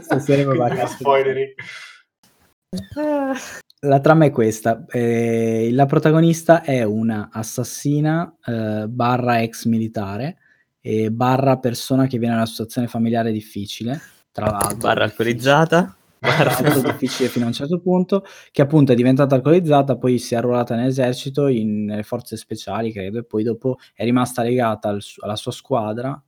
Stasera 0.01 0.69
di- 0.69 0.87
spoileri. 0.87 1.55
La 3.81 4.01
trama 4.01 4.25
è 4.25 4.31
questa, 4.31 4.85
eh, 4.89 5.69
la 5.73 5.87
protagonista 5.87 6.63
è 6.63 6.83
una 6.83 7.29
assassina 7.33 8.37
eh, 8.45 8.87
barra 8.89 9.41
ex 9.43 9.65
militare 9.67 10.39
e 10.81 11.11
barra 11.11 11.59
persona 11.59 12.07
che 12.07 12.19
viene 12.19 12.35
da 12.35 12.41
una 12.41 12.49
situazione 12.49 12.89
familiare 12.89 13.31
difficile, 13.31 14.01
tra 14.33 14.47
l'altro. 14.51 14.77
Barra 14.79 15.05
alcolizzata. 15.05 15.98
Tra 16.21 16.45
l'altro 16.45 16.81
difficile 16.83 17.29
fino 17.29 17.45
a 17.45 17.49
un 17.49 17.55
certo 17.55 17.81
punto, 17.81 18.25
che 18.51 18.63
appunto 18.63 18.93
è 18.93 18.95
diventata 18.95 19.35
alcolizzata, 19.35 19.97
poi 19.97 20.19
si 20.19 20.35
è 20.35 20.39
arruolata 20.39 20.75
nell'esercito, 20.75 21.47
in- 21.47 21.85
nelle 21.85 22.03
forze 22.03 22.37
speciali 22.37 22.93
credo, 22.93 23.19
e 23.19 23.25
poi 23.25 23.43
dopo 23.45 23.77
è 23.95 24.05
rimasta 24.05 24.43
legata 24.43 24.89
al 24.89 25.01
alla 25.21 25.37
sua 25.37 25.53
squadra 25.53 26.21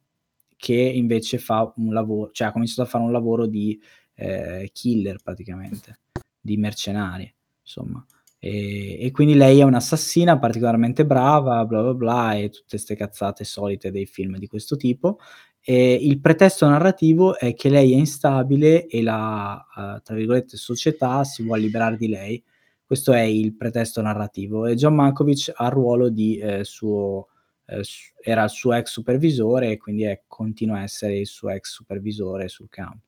che 0.56 0.74
invece 0.74 1.38
fa 1.38 1.72
un 1.76 1.92
lavoro, 1.92 2.30
cioè 2.32 2.48
ha 2.48 2.52
cominciato 2.52 2.82
a 2.82 2.84
fare 2.84 3.02
un 3.04 3.12
lavoro 3.12 3.46
di 3.46 3.80
eh, 4.14 4.70
killer 4.72 5.18
praticamente, 5.22 6.00
di 6.38 6.56
mercenari, 6.58 7.32
insomma. 7.62 8.04
E, 8.38 8.98
e 9.04 9.10
quindi 9.10 9.34
lei 9.34 9.60
è 9.60 9.64
un'assassina 9.64 10.38
particolarmente 10.38 11.04
brava, 11.06 11.64
bla 11.64 11.82
bla 11.82 11.94
bla, 11.94 12.34
e 12.34 12.48
tutte 12.50 12.66
queste 12.70 12.94
cazzate 12.94 13.44
solite 13.44 13.90
dei 13.90 14.06
film 14.06 14.36
di 14.36 14.46
questo 14.46 14.76
tipo. 14.76 15.18
E 15.62 15.94
il 15.94 16.20
pretesto 16.20 16.66
narrativo 16.68 17.38
è 17.38 17.54
che 17.54 17.68
lei 17.68 17.92
è 17.92 17.96
instabile 17.96 18.86
e 18.86 19.02
la, 19.02 19.64
uh, 19.74 20.00
tra 20.02 20.14
virgolette, 20.14 20.56
società 20.56 21.22
si 21.24 21.42
vuole 21.42 21.60
liberare 21.60 21.96
di 21.96 22.08
lei. 22.08 22.42
Questo 22.84 23.12
è 23.12 23.20
il 23.20 23.54
pretesto 23.54 24.00
narrativo. 24.02 24.66
E 24.66 24.74
John 24.74 24.94
Malkovich 24.94 25.52
ha 25.54 25.66
il 25.66 25.72
ruolo 25.72 26.08
di 26.08 26.38
eh, 26.38 26.64
suo, 26.64 27.28
eh, 27.66 27.82
era 28.22 28.44
il 28.44 28.50
suo 28.50 28.72
ex 28.72 28.90
supervisore 28.90 29.70
e 29.70 29.76
quindi 29.76 30.02
è, 30.04 30.22
continua 30.26 30.78
a 30.78 30.82
essere 30.82 31.18
il 31.18 31.26
suo 31.26 31.50
ex 31.50 31.70
supervisore 31.70 32.48
sul 32.48 32.68
campo. 32.68 33.06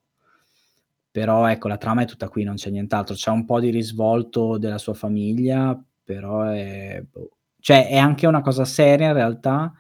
Però 1.11 1.47
ecco, 1.47 1.69
la 1.69 1.79
trama 1.79 2.03
è 2.03 2.07
tutta 2.07 2.29
qui, 2.29 2.45
non 2.45 2.55
c'è 2.55 2.71
nient'altro. 2.71 3.15
C'è 3.15 3.31
un 3.31 3.45
po' 3.45 3.61
di 3.61 3.71
risvolto 3.71 4.57
della 4.57 4.79
sua 4.79 4.95
famiglia, 4.95 5.79
però 6.05 6.43
è... 6.45 7.03
Boh. 7.11 7.31
Cioè, 7.59 7.88
è 7.88 7.97
anche 7.97 8.27
una 8.27 8.41
cosa 8.41 8.65
seria 8.65 9.07
in 9.09 9.12
realtà, 9.12 9.73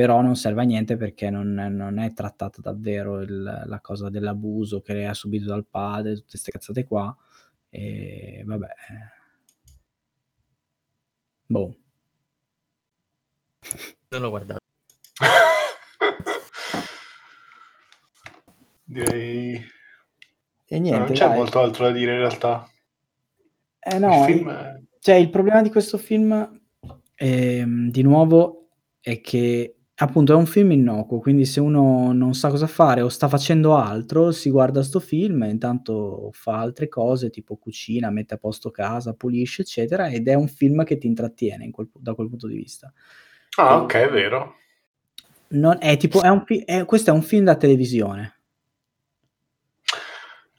però 0.00 0.22
non 0.22 0.34
serve 0.34 0.62
a 0.62 0.64
niente 0.64 0.96
perché 0.96 1.28
non, 1.28 1.52
non 1.52 1.98
è 1.98 2.14
trattata 2.14 2.62
davvero 2.62 3.20
il, 3.20 3.64
la 3.66 3.80
cosa 3.80 4.08
dell'abuso 4.08 4.80
che 4.80 4.94
lei 4.94 5.04
ha 5.04 5.12
subito 5.12 5.44
dal 5.44 5.66
padre, 5.66 6.14
tutte 6.14 6.30
queste 6.30 6.50
cazzate 6.50 6.86
qua. 6.86 7.14
E 7.68 8.42
vabbè. 8.46 8.68
Boh. 11.44 11.76
Non 14.08 14.22
l'ho 14.22 14.30
guardato. 14.30 14.60
Direi 18.82 19.62
e 20.64 20.78
niente, 20.78 20.98
non 20.98 21.12
c'è 21.12 21.26
dai. 21.26 21.36
molto 21.36 21.60
altro 21.60 21.84
da 21.84 21.92
dire 21.92 22.12
in 22.12 22.18
realtà. 22.20 22.66
Eh 23.80 23.98
no, 23.98 24.20
il, 24.20 24.24
film 24.24 24.48
il, 24.48 24.54
è... 24.54 24.80
cioè, 24.98 25.16
il 25.16 25.28
problema 25.28 25.60
di 25.60 25.68
questo 25.68 25.98
film, 25.98 26.58
ehm, 27.16 27.90
di 27.90 28.00
nuovo, 28.00 28.68
è 28.98 29.20
che 29.20 29.74
appunto 30.02 30.32
è 30.32 30.36
un 30.36 30.46
film 30.46 30.72
innocuo, 30.72 31.18
quindi 31.18 31.44
se 31.44 31.60
uno 31.60 32.12
non 32.12 32.34
sa 32.34 32.48
cosa 32.48 32.66
fare 32.66 33.02
o 33.02 33.08
sta 33.08 33.28
facendo 33.28 33.76
altro, 33.76 34.32
si 34.32 34.50
guarda 34.50 34.82
sto 34.82 34.98
film 34.98 35.42
e 35.42 35.50
intanto 35.50 36.30
fa 36.32 36.58
altre 36.58 36.88
cose, 36.88 37.30
tipo 37.30 37.56
cucina, 37.56 38.10
mette 38.10 38.34
a 38.34 38.38
posto 38.38 38.70
casa, 38.70 39.14
pulisce, 39.14 39.62
eccetera, 39.62 40.08
ed 40.08 40.28
è 40.28 40.34
un 40.34 40.48
film 40.48 40.84
che 40.84 40.96
ti 40.96 41.06
intrattiene 41.06 41.70
quel, 41.70 41.90
da 41.92 42.14
quel 42.14 42.28
punto 42.28 42.46
di 42.46 42.56
vista. 42.56 42.92
Ah, 43.56 43.76
ok, 43.82 43.94
è 43.94 44.10
vero. 44.10 44.56
Non, 45.48 45.76
è 45.80 45.96
tipo, 45.96 46.22
è 46.22 46.28
un, 46.28 46.44
è, 46.64 46.84
questo 46.84 47.10
è 47.10 47.12
un 47.12 47.22
film 47.22 47.44
da 47.44 47.56
televisione. 47.56 48.36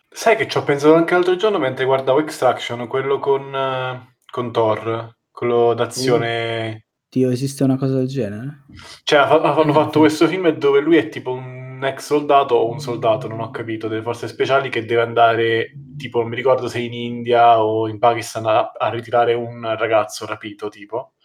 Sai 0.07 0.35
che 0.35 0.47
ci 0.47 0.57
ho 0.57 0.63
pensato 0.63 0.93
anche 0.93 1.13
l'altro 1.13 1.35
giorno 1.35 1.57
mentre 1.57 1.85
guardavo 1.85 2.19
Extraction, 2.19 2.85
quello 2.87 3.17
con, 3.17 3.53
uh, 3.53 4.07
con 4.29 4.51
Thor, 4.51 5.15
quello 5.31 5.73
d'azione. 5.73 6.85
Dio, 7.11 7.29
esiste 7.29 7.65
una 7.65 7.75
cosa 7.75 7.95
del 7.95 8.07
genere? 8.07 8.63
Cioè, 9.03 9.19
hanno 9.19 9.73
fatto 9.73 9.99
questo 9.99 10.29
film 10.29 10.47
dove 10.51 10.79
lui 10.79 10.95
è 10.95 11.09
tipo 11.09 11.33
un 11.33 11.81
ex 11.83 12.05
soldato 12.05 12.55
o 12.55 12.71
un 12.71 12.79
soldato, 12.79 13.27
non 13.27 13.41
ho 13.41 13.49
capito, 13.51 13.89
delle 13.89 14.01
forze 14.01 14.29
speciali 14.29 14.69
che 14.69 14.85
deve 14.85 15.01
andare, 15.01 15.73
tipo, 15.97 16.21
non 16.21 16.29
mi 16.29 16.37
ricordo 16.37 16.69
se 16.69 16.79
in 16.79 16.93
India 16.93 17.61
o 17.61 17.89
in 17.89 17.99
Pakistan 17.99 18.45
a, 18.45 18.71
a 18.77 18.89
ritirare 18.89 19.33
un 19.33 19.75
ragazzo 19.77 20.25
rapito, 20.25 20.69
tipo, 20.69 21.15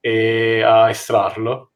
e 0.00 0.62
a 0.62 0.90
estrarlo. 0.90 1.74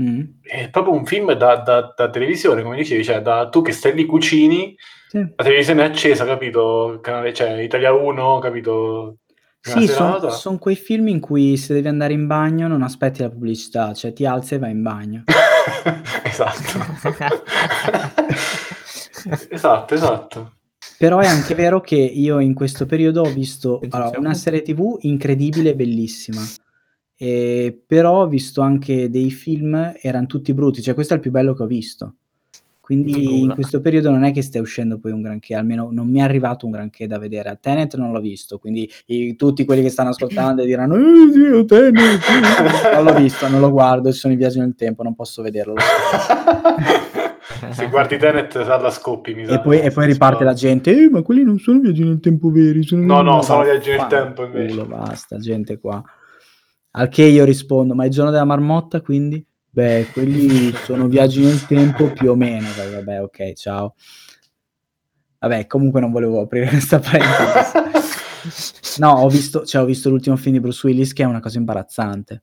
Mm. 0.00 0.22
È 0.40 0.70
proprio 0.70 0.94
un 0.94 1.06
film 1.06 1.32
da, 1.32 1.56
da, 1.56 1.92
da 1.96 2.08
televisione, 2.08 2.62
come 2.62 2.76
dicevi, 2.76 3.02
cioè 3.02 3.20
da, 3.20 3.48
tu 3.48 3.62
che 3.62 3.72
stai 3.72 3.94
lì 3.94 4.06
cucini, 4.06 4.76
sì. 5.08 5.18
la 5.18 5.42
televisione 5.42 5.82
è 5.82 5.86
accesa, 5.86 6.24
capito? 6.24 7.00
Canale, 7.02 7.34
cioè 7.34 7.60
Italia 7.62 7.92
1, 7.92 8.38
capito? 8.38 9.16
Sì, 9.66 9.86
sono 9.86 10.28
son 10.28 10.58
quei 10.58 10.76
film 10.76 11.08
in 11.08 11.20
cui 11.20 11.56
se 11.56 11.72
devi 11.72 11.88
andare 11.88 12.12
in 12.12 12.26
bagno 12.26 12.68
non 12.68 12.82
aspetti 12.82 13.22
la 13.22 13.30
pubblicità, 13.30 13.94
cioè 13.94 14.12
ti 14.12 14.26
alzi 14.26 14.54
e 14.54 14.58
vai 14.58 14.72
in 14.72 14.82
bagno. 14.82 15.24
esatto. 16.22 16.78
esatto, 19.48 19.94
esatto. 19.94 20.52
Però 20.98 21.18
è 21.18 21.26
anche 21.26 21.54
vero 21.54 21.80
che 21.80 21.96
io 21.96 22.40
in 22.40 22.52
questo 22.52 22.84
periodo 22.84 23.22
ho 23.22 23.32
visto 23.32 23.80
allora, 23.88 24.18
una 24.18 24.34
serie 24.34 24.60
tv 24.60 24.98
incredibile, 25.00 25.74
bellissima 25.74 26.42
e 27.16 27.82
però 27.86 28.22
ho 28.22 28.26
visto 28.26 28.60
anche 28.60 29.08
dei 29.08 29.30
film, 29.30 29.94
erano 30.00 30.26
tutti 30.26 30.52
brutti, 30.52 30.82
cioè 30.82 30.94
questo 30.94 31.14
è 31.14 31.16
il 31.16 31.22
più 31.22 31.30
bello 31.30 31.54
che 31.54 31.62
ho 31.62 31.66
visto. 31.66 32.16
Quindi 32.84 33.40
in 33.40 33.54
questo 33.54 33.80
periodo 33.80 34.10
non 34.10 34.24
è 34.24 34.32
che 34.32 34.42
stia 34.42 34.60
uscendo 34.60 34.98
poi 34.98 35.12
un 35.12 35.22
granché, 35.22 35.54
almeno 35.54 35.88
non 35.90 36.06
mi 36.06 36.18
è 36.18 36.22
arrivato 36.22 36.66
un 36.66 36.72
granché 36.72 37.06
da 37.06 37.18
vedere. 37.18 37.48
A 37.48 37.56
Tenet 37.56 37.96
non 37.96 38.12
l'ho 38.12 38.20
visto, 38.20 38.58
quindi 38.58 38.86
i, 39.06 39.36
tutti 39.36 39.64
quelli 39.64 39.80
che 39.80 39.88
stanno 39.88 40.10
ascoltando 40.10 40.64
diranno 40.68 40.96
eh, 40.96 41.30
Dio, 41.32 41.64
Tenet, 41.64 42.20
non 42.92 43.04
l'ho 43.04 43.14
visto, 43.14 43.48
non 43.48 43.60
lo 43.60 43.70
guardo, 43.70 44.12
ci 44.12 44.18
sono 44.18 44.34
i 44.34 44.36
viaggi 44.36 44.58
nel 44.58 44.74
tempo, 44.74 45.02
non 45.02 45.14
posso 45.14 45.40
vederlo. 45.40 45.76
Se 47.72 47.88
guardi 47.88 48.18
Tenet 48.18 48.54
alla 48.56 48.90
scoppi, 48.90 49.32
mi 49.32 49.44
e 49.44 49.60
poi, 49.62 49.80
e 49.80 49.90
poi 49.90 50.04
riparte 50.04 50.44
la 50.44 50.52
gente, 50.52 51.04
eh, 51.04 51.08
ma 51.08 51.22
quelli 51.22 51.42
non 51.42 51.58
sono 51.58 51.80
viaggi 51.80 52.04
nel 52.04 52.20
tempo 52.20 52.50
veri. 52.50 52.86
No, 52.90 53.22
no, 53.22 53.40
sono 53.40 53.62
viaggi 53.62 53.92
nel 53.92 54.06
tempo 54.08 54.44
invece. 54.44 54.74
Culo, 54.74 54.84
basta, 54.84 55.38
gente 55.38 55.78
qua. 55.78 56.02
Al 56.90 57.08
che 57.08 57.22
io 57.22 57.46
rispondo, 57.46 57.94
ma 57.94 58.04
è 58.04 58.08
il 58.08 58.12
giorno 58.12 58.30
della 58.30 58.44
marmotta 58.44 59.00
quindi? 59.00 59.42
Beh, 59.74 60.10
quelli 60.12 60.72
sono 60.84 61.08
viaggi 61.08 61.42
nel 61.42 61.66
tempo 61.66 62.12
più 62.12 62.30
o 62.30 62.36
meno. 62.36 62.68
Beh, 62.76 62.90
vabbè, 62.90 63.22
ok, 63.22 63.52
ciao. 63.54 63.96
Vabbè, 65.40 65.66
comunque 65.66 66.00
non 66.00 66.12
volevo 66.12 66.42
aprire 66.42 66.68
questa 66.70 67.00
parentesi. 67.00 69.00
no, 69.00 69.14
ho 69.14 69.28
visto, 69.28 69.64
cioè, 69.64 69.82
ho 69.82 69.84
visto 69.84 70.10
l'ultimo 70.10 70.36
film 70.36 70.54
di 70.54 70.60
Bruce 70.60 70.86
Willis 70.86 71.12
che 71.12 71.24
è 71.24 71.26
una 71.26 71.40
cosa 71.40 71.58
imbarazzante. 71.58 72.42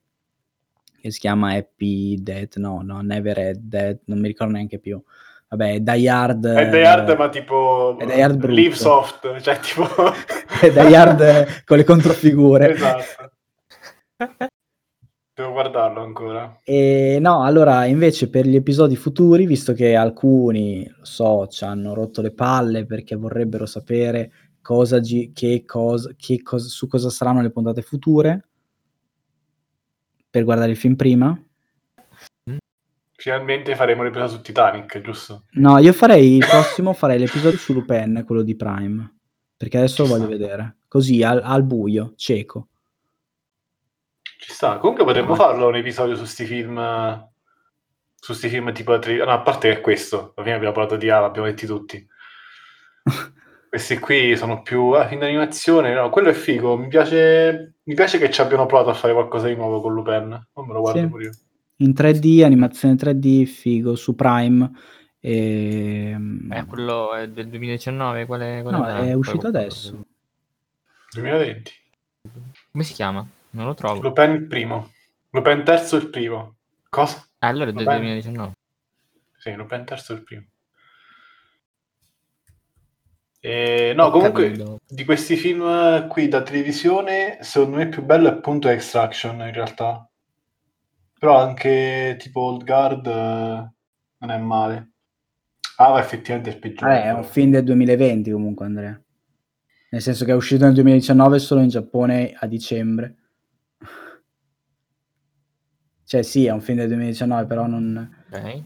Che 1.00 1.10
si 1.10 1.20
chiama 1.20 1.54
Happy 1.54 2.22
Death, 2.22 2.58
no, 2.58 2.82
no, 2.84 3.00
Never 3.00 3.40
Had 3.40 3.60
Death, 3.62 4.02
non 4.08 4.20
mi 4.20 4.28
ricordo 4.28 4.52
neanche 4.52 4.80
più. 4.80 5.02
Vabbè, 5.48 5.80
Die 5.80 6.10
Hard... 6.10 6.46
È 6.46 6.70
Die 6.70 6.86
Hard, 6.86 7.10
eh, 7.12 7.16
ma 7.16 7.30
tipo... 7.30 7.98
È 7.98 8.06
Die 8.06 8.22
Hard 8.22 8.44
Live 8.44 8.76
Soft, 8.76 9.40
cioè 9.40 9.58
tipo... 9.60 9.88
è 10.60 10.68
Die 10.70 10.96
Hard 10.98 11.64
con 11.64 11.78
le 11.78 11.86
controfigure. 11.86 12.74
Esatto. 12.74 13.32
Devo 15.42 15.54
guardarlo 15.54 16.04
ancora. 16.04 16.60
E 16.64 17.18
no, 17.20 17.44
allora 17.44 17.86
invece 17.86 18.30
per 18.30 18.46
gli 18.46 18.56
episodi 18.56 18.96
futuri, 18.96 19.48
visto 19.48 19.74
che 19.74 19.96
alcuni, 19.96 20.88
lo 20.88 21.04
so, 21.04 21.48
ci 21.48 21.64
hanno 21.64 21.96
rotto 21.96 22.22
le 22.22 22.32
palle 22.32 22.86
perché 22.86 23.16
vorrebbero 23.16 23.66
sapere 23.66 24.32
cosa, 24.62 25.00
che 25.00 25.64
cosa, 25.66 26.12
che 26.16 26.44
cosa, 26.44 26.68
su 26.68 26.88
cosa 26.88 27.10
saranno 27.10 27.42
le 27.42 27.50
puntate 27.50 27.82
future, 27.82 28.50
per 30.30 30.44
guardare 30.44 30.70
il 30.70 30.78
film 30.78 30.96
prima. 30.96 31.44
Finalmente 33.14 33.76
faremo 33.76 34.04
l'episodio 34.04 34.36
su 34.36 34.42
Titanic, 34.42 35.02
giusto? 35.02 35.46
No, 35.54 35.80
io 35.80 35.94
farei 35.94 36.36
il 36.36 36.46
prossimo, 36.48 36.94
farei 36.94 37.18
l'episodio 37.18 37.58
su 37.58 37.74
Lupin, 37.74 38.24
quello 38.28 38.44
di 38.44 38.56
Prime, 38.56 39.16
perché 39.58 39.78
adesso 39.78 40.04
lo 40.04 40.10
voglio 40.10 40.28
vedere. 40.28 40.78
Così, 40.88 41.24
al, 41.24 41.42
al 41.44 41.64
buio, 41.64 42.14
cieco. 42.16 42.68
Ci 44.42 44.54
sta. 44.54 44.80
Comunque 44.80 45.06
potremmo 45.06 45.36
farlo 45.36 45.68
un 45.68 45.76
episodio 45.76 46.16
su 46.16 46.26
sti 46.26 46.46
film. 46.46 47.30
Su 48.16 48.34
sti 48.34 48.50
film 48.50 48.74
tipo. 48.74 48.98
Tri... 48.98 49.18
No, 49.18 49.26
a 49.26 49.42
parte 49.42 49.72
che 49.72 49.82
questo. 49.82 50.34
Alla 50.36 50.44
fine 50.44 50.56
abbiamo 50.56 50.74
parlato 50.74 50.96
di 50.96 51.12
Ava, 51.12 51.28
abbiamo 51.28 51.46
detti 51.46 51.68
tutti. 51.68 52.04
Questi 53.70 54.00
qui 54.00 54.36
sono 54.36 54.64
più 54.64 54.94
ah, 54.94 55.08
film 55.08 55.20
d'animazione. 55.20 55.94
No, 55.94 56.10
quello 56.10 56.30
è 56.30 56.34
figo. 56.34 56.76
Mi 56.76 56.88
piace, 56.88 57.76
mi 57.84 57.94
piace 57.94 58.18
che 58.18 58.32
ci 58.32 58.42
abbiano 58.42 58.66
provato 58.66 58.90
a 58.90 58.96
fare 58.96 59.14
qualcosa 59.14 59.48
di 59.48 59.56
nuovo 59.56 59.80
con 59.80 59.94
Lupin. 59.94 60.28
Non 60.56 60.66
me 60.66 60.74
lo 60.74 60.82
guardo 60.82 61.00
sì. 61.00 61.08
pure 61.08 61.24
io. 61.26 61.32
In 61.78 61.92
3D, 61.92 62.44
animazione 62.44 62.96
3D, 62.96 63.46
figo, 63.46 63.96
su 63.96 64.16
Prime. 64.16 64.72
E... 65.20 66.18
Eh, 66.50 66.66
quello 66.66 67.14
è 67.14 67.30
del 67.30 67.48
2019? 67.48 68.26
Quale, 68.26 68.64
quale 68.64 68.78
no, 68.78 68.88
è 68.88 69.14
uscito 69.14 69.46
adesso. 69.46 70.04
2020. 71.12 71.72
Come 72.72 72.84
si 72.84 72.94
chiama? 72.94 73.26
Non 73.52 73.66
lo 73.66 73.74
trovo. 73.74 74.02
Lupin 74.02 74.32
il 74.32 74.48
primo. 74.48 74.92
Lupin 75.30 75.64
terzo 75.64 75.98
il 75.98 76.10
primo. 76.10 76.56
Cosa? 76.90 77.26
Ah, 77.40 77.48
allora 77.48 77.70
è 77.70 77.74
del 77.74 77.84
Lupin... 77.84 78.00
2019. 78.00 78.52
Sì, 79.38 79.54
Lupin 79.54 79.86
terzo 79.86 80.14
il 80.14 80.24
primo. 80.24 80.46
E, 83.44 83.94
no, 83.96 84.12
comunque 84.12 84.80
di 84.88 85.04
questi 85.04 85.36
film 85.36 86.08
qui 86.08 86.28
da 86.28 86.44
televisione, 86.44 87.40
secondo 87.42 87.78
me 87.78 87.84
il 87.84 87.90
più 87.90 88.04
bello 88.04 88.28
è 88.28 88.32
appunto 88.32 88.68
Extraction 88.68 89.40
in 89.40 89.52
realtà. 89.52 90.08
Però 91.18 91.40
anche 91.40 92.18
tipo 92.20 92.42
Old 92.42 92.64
Guard 92.64 93.08
eh, 93.08 93.72
non 94.18 94.30
è 94.30 94.38
male. 94.38 94.92
Ah, 95.78 95.90
ma 95.90 96.00
effettivamente 96.00 96.52
è 96.52 96.54
il 96.54 96.60
peggiore. 96.60 97.00
Eh, 97.00 97.04
è 97.04 97.14
un 97.14 97.24
film 97.24 97.52
del 97.52 97.64
2020 97.64 98.32
comunque, 98.32 98.66
Andrea. 98.66 99.02
Nel 99.90 100.02
senso 100.02 100.24
che 100.24 100.32
è 100.32 100.36
uscito 100.36 100.66
nel 100.66 100.76
2019 100.76 101.40
solo 101.40 101.62
in 101.62 101.70
Giappone 101.70 102.34
a 102.38 102.46
dicembre. 102.46 103.21
Cioè 106.12 106.24
sì, 106.24 106.46
è 106.46 106.52
un 106.52 106.60
film 106.60 106.80
del 106.80 106.90
2019, 106.90 107.46
però 107.46 107.68
non... 107.68 108.16
Okay. 108.28 108.66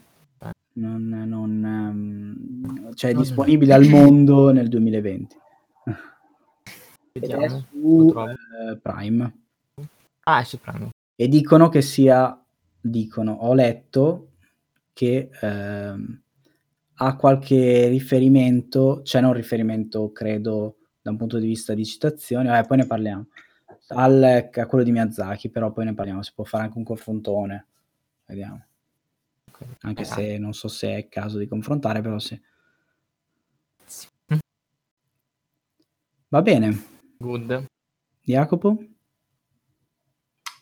Non, 0.77 1.07
non, 1.27 1.63
um, 1.63 2.93
cioè 2.95 3.11
è 3.11 3.13
disponibile 3.13 3.71
al 3.71 3.85
mondo 3.87 4.51
nel 4.51 4.67
2020. 4.67 5.35
Vediamo, 7.13 7.47
su 7.69 7.77
uh, 7.77 8.79
Prime. 8.81 9.33
Ah, 10.23 10.39
è 10.39 10.43
su 10.43 10.59
Prime. 10.59 10.89
E 11.15 11.27
dicono 11.27 11.69
che 11.69 11.83
sia, 11.83 12.35
dicono, 12.81 13.33
ho 13.33 13.53
letto 13.53 14.31
che 14.91 15.29
ehm, 15.39 16.21
ha 16.95 17.15
qualche 17.15 17.87
riferimento, 17.89 19.01
c'è 19.03 19.21
non 19.21 19.33
riferimento, 19.33 20.11
credo, 20.11 20.77
da 20.99 21.11
un 21.11 21.17
punto 21.17 21.37
di 21.37 21.45
vista 21.45 21.75
di 21.75 21.85
citazione, 21.85 22.57
eh, 22.57 22.63
poi 22.63 22.77
ne 22.77 22.87
parliamo, 22.87 23.27
al, 23.87 24.49
a 24.53 24.65
quello 24.65 24.83
di 24.83 24.91
Miyazaki, 24.91 25.49
però 25.49 25.71
poi 25.71 25.85
ne 25.85 25.93
parliamo, 25.93 26.23
si 26.23 26.31
può 26.33 26.43
fare 26.43 26.63
anche 26.63 26.77
un 26.77 26.83
confrontone, 26.83 27.67
vediamo. 28.25 28.65
Anche 29.81 30.01
Eh, 30.01 30.05
se 30.05 30.37
non 30.37 30.53
so 30.53 30.67
se 30.67 30.87
è 30.89 30.97
il 30.97 31.09
caso 31.09 31.37
di 31.37 31.47
confrontare, 31.47 32.01
però 32.01 32.19
sì. 32.19 32.39
sì. 33.85 34.07
Va 36.27 36.41
bene, 36.41 36.85
Good. 37.17 37.65
Jacopo? 38.21 38.83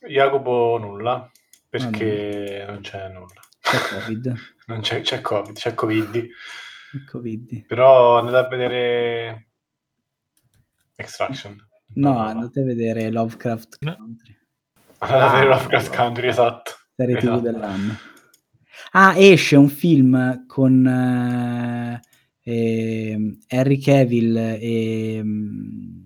Jacopo 0.08 0.78
nulla, 0.80 1.32
perché 1.70 2.66
non 2.68 2.82
c'è 2.82 3.08
nulla. 3.10 3.42
C'è 3.60 3.78
Covid. 3.78 4.36
Non 4.66 4.80
c'è, 4.80 5.02
c'è 5.02 5.20
Covid, 5.20 5.56
c'è 5.56 5.74
Covid. 5.74 6.16
Il 6.16 7.04
Covid. 7.04 7.66
Però 7.66 8.20
andate 8.20 8.46
a 8.46 8.48
vedere 8.48 9.48
Extraction. 10.96 11.68
No, 11.96 12.14
no. 12.14 12.20
andate 12.24 12.60
a 12.62 12.64
vedere 12.64 13.12
Lovecraft. 13.12 13.78
Country, 13.80 14.36
Andate 15.00 15.24
a 15.24 15.30
vedere 15.32 15.46
Ah, 15.46 15.56
Lovecraft 15.56 15.90
no. 15.90 15.96
Country, 15.96 16.28
esatto. 16.28 16.72
serie 16.96 17.16
TV 17.18 17.24
Esatto. 17.26 17.40
dell'anno. 17.42 17.98
Ah, 18.92 19.14
esce 19.18 19.56
un 19.56 19.70
film 19.70 20.46
con 20.48 20.86
eh, 20.88 22.00
ehm, 22.44 23.38
Harry 23.50 23.78
Cavill 23.80 24.36
e 24.38 25.22
mm, 25.24 26.02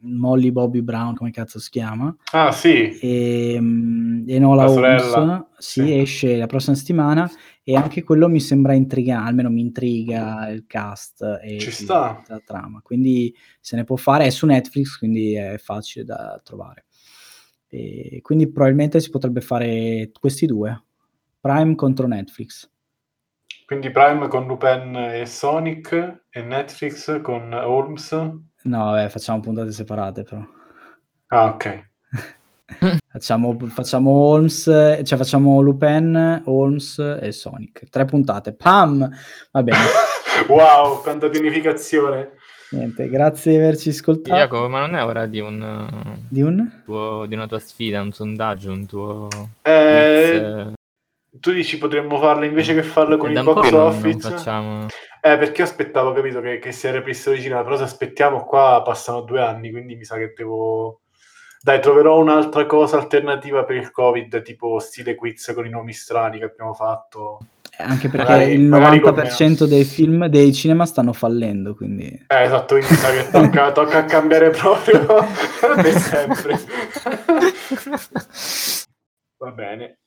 Molly 0.00 0.50
Bobby 0.52 0.80
Brown, 0.82 1.14
come 1.14 1.30
cazzo 1.30 1.58
si 1.58 1.70
chiama? 1.70 2.14
Ah, 2.32 2.52
sì. 2.52 2.98
E, 2.98 3.56
mm, 3.58 4.28
e 4.28 4.38
Nola 4.38 4.62
La 4.64 4.68
Holmes. 4.70 5.02
sorella. 5.02 5.48
Sì, 5.58 5.80
Sì. 5.86 5.98
esce 5.98 6.36
la 6.36 6.46
prossima 6.46 6.74
settimana 6.76 7.30
e 7.64 7.76
anche 7.76 8.02
quello 8.02 8.28
mi 8.28 8.40
sembra 8.40 8.72
intrigante, 8.72 9.28
almeno 9.28 9.50
mi 9.50 9.60
intriga 9.60 10.48
il 10.48 10.66
cast 10.66 11.22
e 11.42 11.58
Ci 11.58 11.70
sta. 11.70 12.22
la 12.26 12.40
trama. 12.44 12.80
Quindi 12.80 13.34
se 13.60 13.76
ne 13.76 13.84
può 13.84 13.96
fare, 13.96 14.26
è 14.26 14.30
su 14.30 14.46
Netflix, 14.46 14.98
quindi 14.98 15.34
è 15.34 15.58
facile 15.58 16.04
da 16.04 16.40
trovare. 16.42 16.86
E 17.68 18.18
quindi 18.22 18.50
probabilmente 18.50 19.00
si 19.00 19.10
potrebbe 19.10 19.40
fare 19.40 20.10
questi 20.18 20.46
due, 20.46 20.84
Prime 21.40 21.74
contro 21.74 22.06
Netflix. 22.06 22.68
Quindi 23.64 23.90
Prime 23.90 24.28
con 24.28 24.46
Lupin 24.46 24.94
e 24.96 25.24
Sonic 25.26 26.24
e 26.28 26.42
Netflix 26.42 27.22
con 27.22 27.52
Holmes. 27.52 28.12
No, 28.12 28.44
vabbè, 28.84 29.08
facciamo 29.08 29.40
puntate 29.40 29.72
separate 29.72 30.24
però. 30.24 30.44
Ah, 31.28 31.46
ok. 31.46 31.90
Facciamo, 33.12 33.54
facciamo 33.68 34.10
Holmes, 34.10 34.62
cioè 34.64 35.18
facciamo 35.18 35.60
Lupin, 35.60 36.42
Holmes 36.46 36.98
e 37.20 37.30
Sonic. 37.30 37.88
Tre 37.90 38.06
puntate. 38.06 38.54
Pam! 38.54 39.06
Va 39.50 39.62
bene. 39.62 39.78
wow, 40.48 41.02
quanta 41.02 41.28
pianificazione. 41.28 42.30
Niente, 42.70 43.10
grazie 43.10 43.52
di 43.52 43.58
averci 43.58 43.90
ascoltato. 43.90 44.34
Jacopo, 44.34 44.68
ma 44.68 44.80
non 44.80 44.94
è 44.94 45.04
ora 45.04 45.26
di, 45.26 45.40
un, 45.40 46.18
Di 46.26 46.40
un? 46.40 46.82
tuo- 46.86 47.26
di 47.28 47.34
una 47.34 47.46
tua 47.46 47.58
sfida, 47.58 48.00
un 48.00 48.12
sondaggio, 48.12 48.72
un 48.72 48.86
tuo... 48.86 49.28
Eh, 49.60 50.72
tu 51.38 51.52
dici 51.52 51.78
potremmo 51.78 52.18
farlo 52.18 52.44
invece 52.44 52.74
che 52.74 52.82
farlo 52.82 53.16
con 53.18 53.30
eh, 53.30 53.38
il 53.38 53.44
box 53.44 53.72
office? 53.72 54.28
non 54.28 54.36
facciamo... 54.36 54.86
Eh, 55.20 55.38
perché 55.38 55.62
aspettavo, 55.62 56.12
capito, 56.12 56.40
che, 56.40 56.58
che 56.58 56.72
si 56.72 56.86
era 56.86 56.96
ripreso 56.96 57.32
vicino, 57.32 57.62
però 57.62 57.76
se 57.76 57.84
aspettiamo 57.84 58.44
qua 58.44 58.82
passano 58.84 59.20
due 59.20 59.40
anni, 59.40 59.70
quindi 59.70 59.94
mi 59.94 60.04
sa 60.04 60.16
che 60.16 60.32
devo... 60.34 61.01
Dai, 61.64 61.80
troverò 61.80 62.18
un'altra 62.18 62.66
cosa 62.66 62.96
alternativa 62.98 63.62
per 63.64 63.76
il 63.76 63.92
Covid, 63.92 64.42
tipo 64.42 64.80
stile 64.80 65.14
quiz 65.14 65.52
con 65.54 65.64
i 65.64 65.68
nomi 65.70 65.92
strani 65.92 66.38
che 66.38 66.44
abbiamo 66.44 66.74
fatto. 66.74 67.38
Anche 67.78 68.08
perché 68.08 68.30
Magari- 68.30 68.52
il 68.52 68.60
magari 68.62 69.00
con 69.00 69.14
90% 69.14 69.64
dei 69.64 69.84
film, 69.84 70.26
dei 70.26 70.52
cinema 70.52 70.86
stanno 70.86 71.12
fallendo, 71.12 71.74
quindi... 71.74 72.06
Eh, 72.26 72.42
esatto, 72.42 72.74
quindi 72.74 72.90
mi 72.92 72.96
sa 72.98 73.10
che 73.10 73.30
tocca, 73.30 73.70
tocca 73.72 74.04
cambiare 74.04 74.50
proprio 74.50 75.04
per 75.76 75.98
sempre. 75.98 76.58
Va 79.38 79.50
bene. 79.52 79.98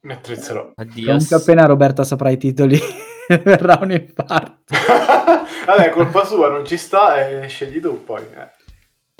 Mi 0.00 0.12
attrezzerò. 0.12 0.72
Addio. 0.74 1.06
Comunque 1.06 1.36
appena 1.36 1.66
Roberta 1.66 2.04
saprà 2.04 2.30
i 2.30 2.38
titoli 2.38 2.78
verrà 3.44 3.78
un 3.82 3.92
infarto. 3.92 4.74
Vabbè, 5.66 5.90
colpa 5.90 6.24
sua, 6.24 6.48
non 6.48 6.64
ci 6.64 6.76
sta 6.76 7.28
e 7.28 7.46
scegli 7.48 7.80
tu 7.80 8.04
poi. 8.04 8.22
eh. 8.22 8.56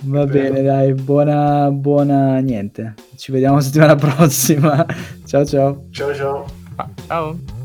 Va 0.05 0.25
Vero. 0.27 0.53
bene, 0.55 0.63
dai, 0.63 0.95
buona, 0.95 1.71
buona, 1.73 2.39
niente. 2.39 2.95
Ci 3.17 3.33
vediamo 3.33 3.61
settimana 3.61 3.97
prossima. 3.97 4.87
ciao 5.27 5.45
ciao. 5.45 5.87
Ciao 5.91 6.15
ciao. 6.15 6.45
Ciao. 7.09 7.58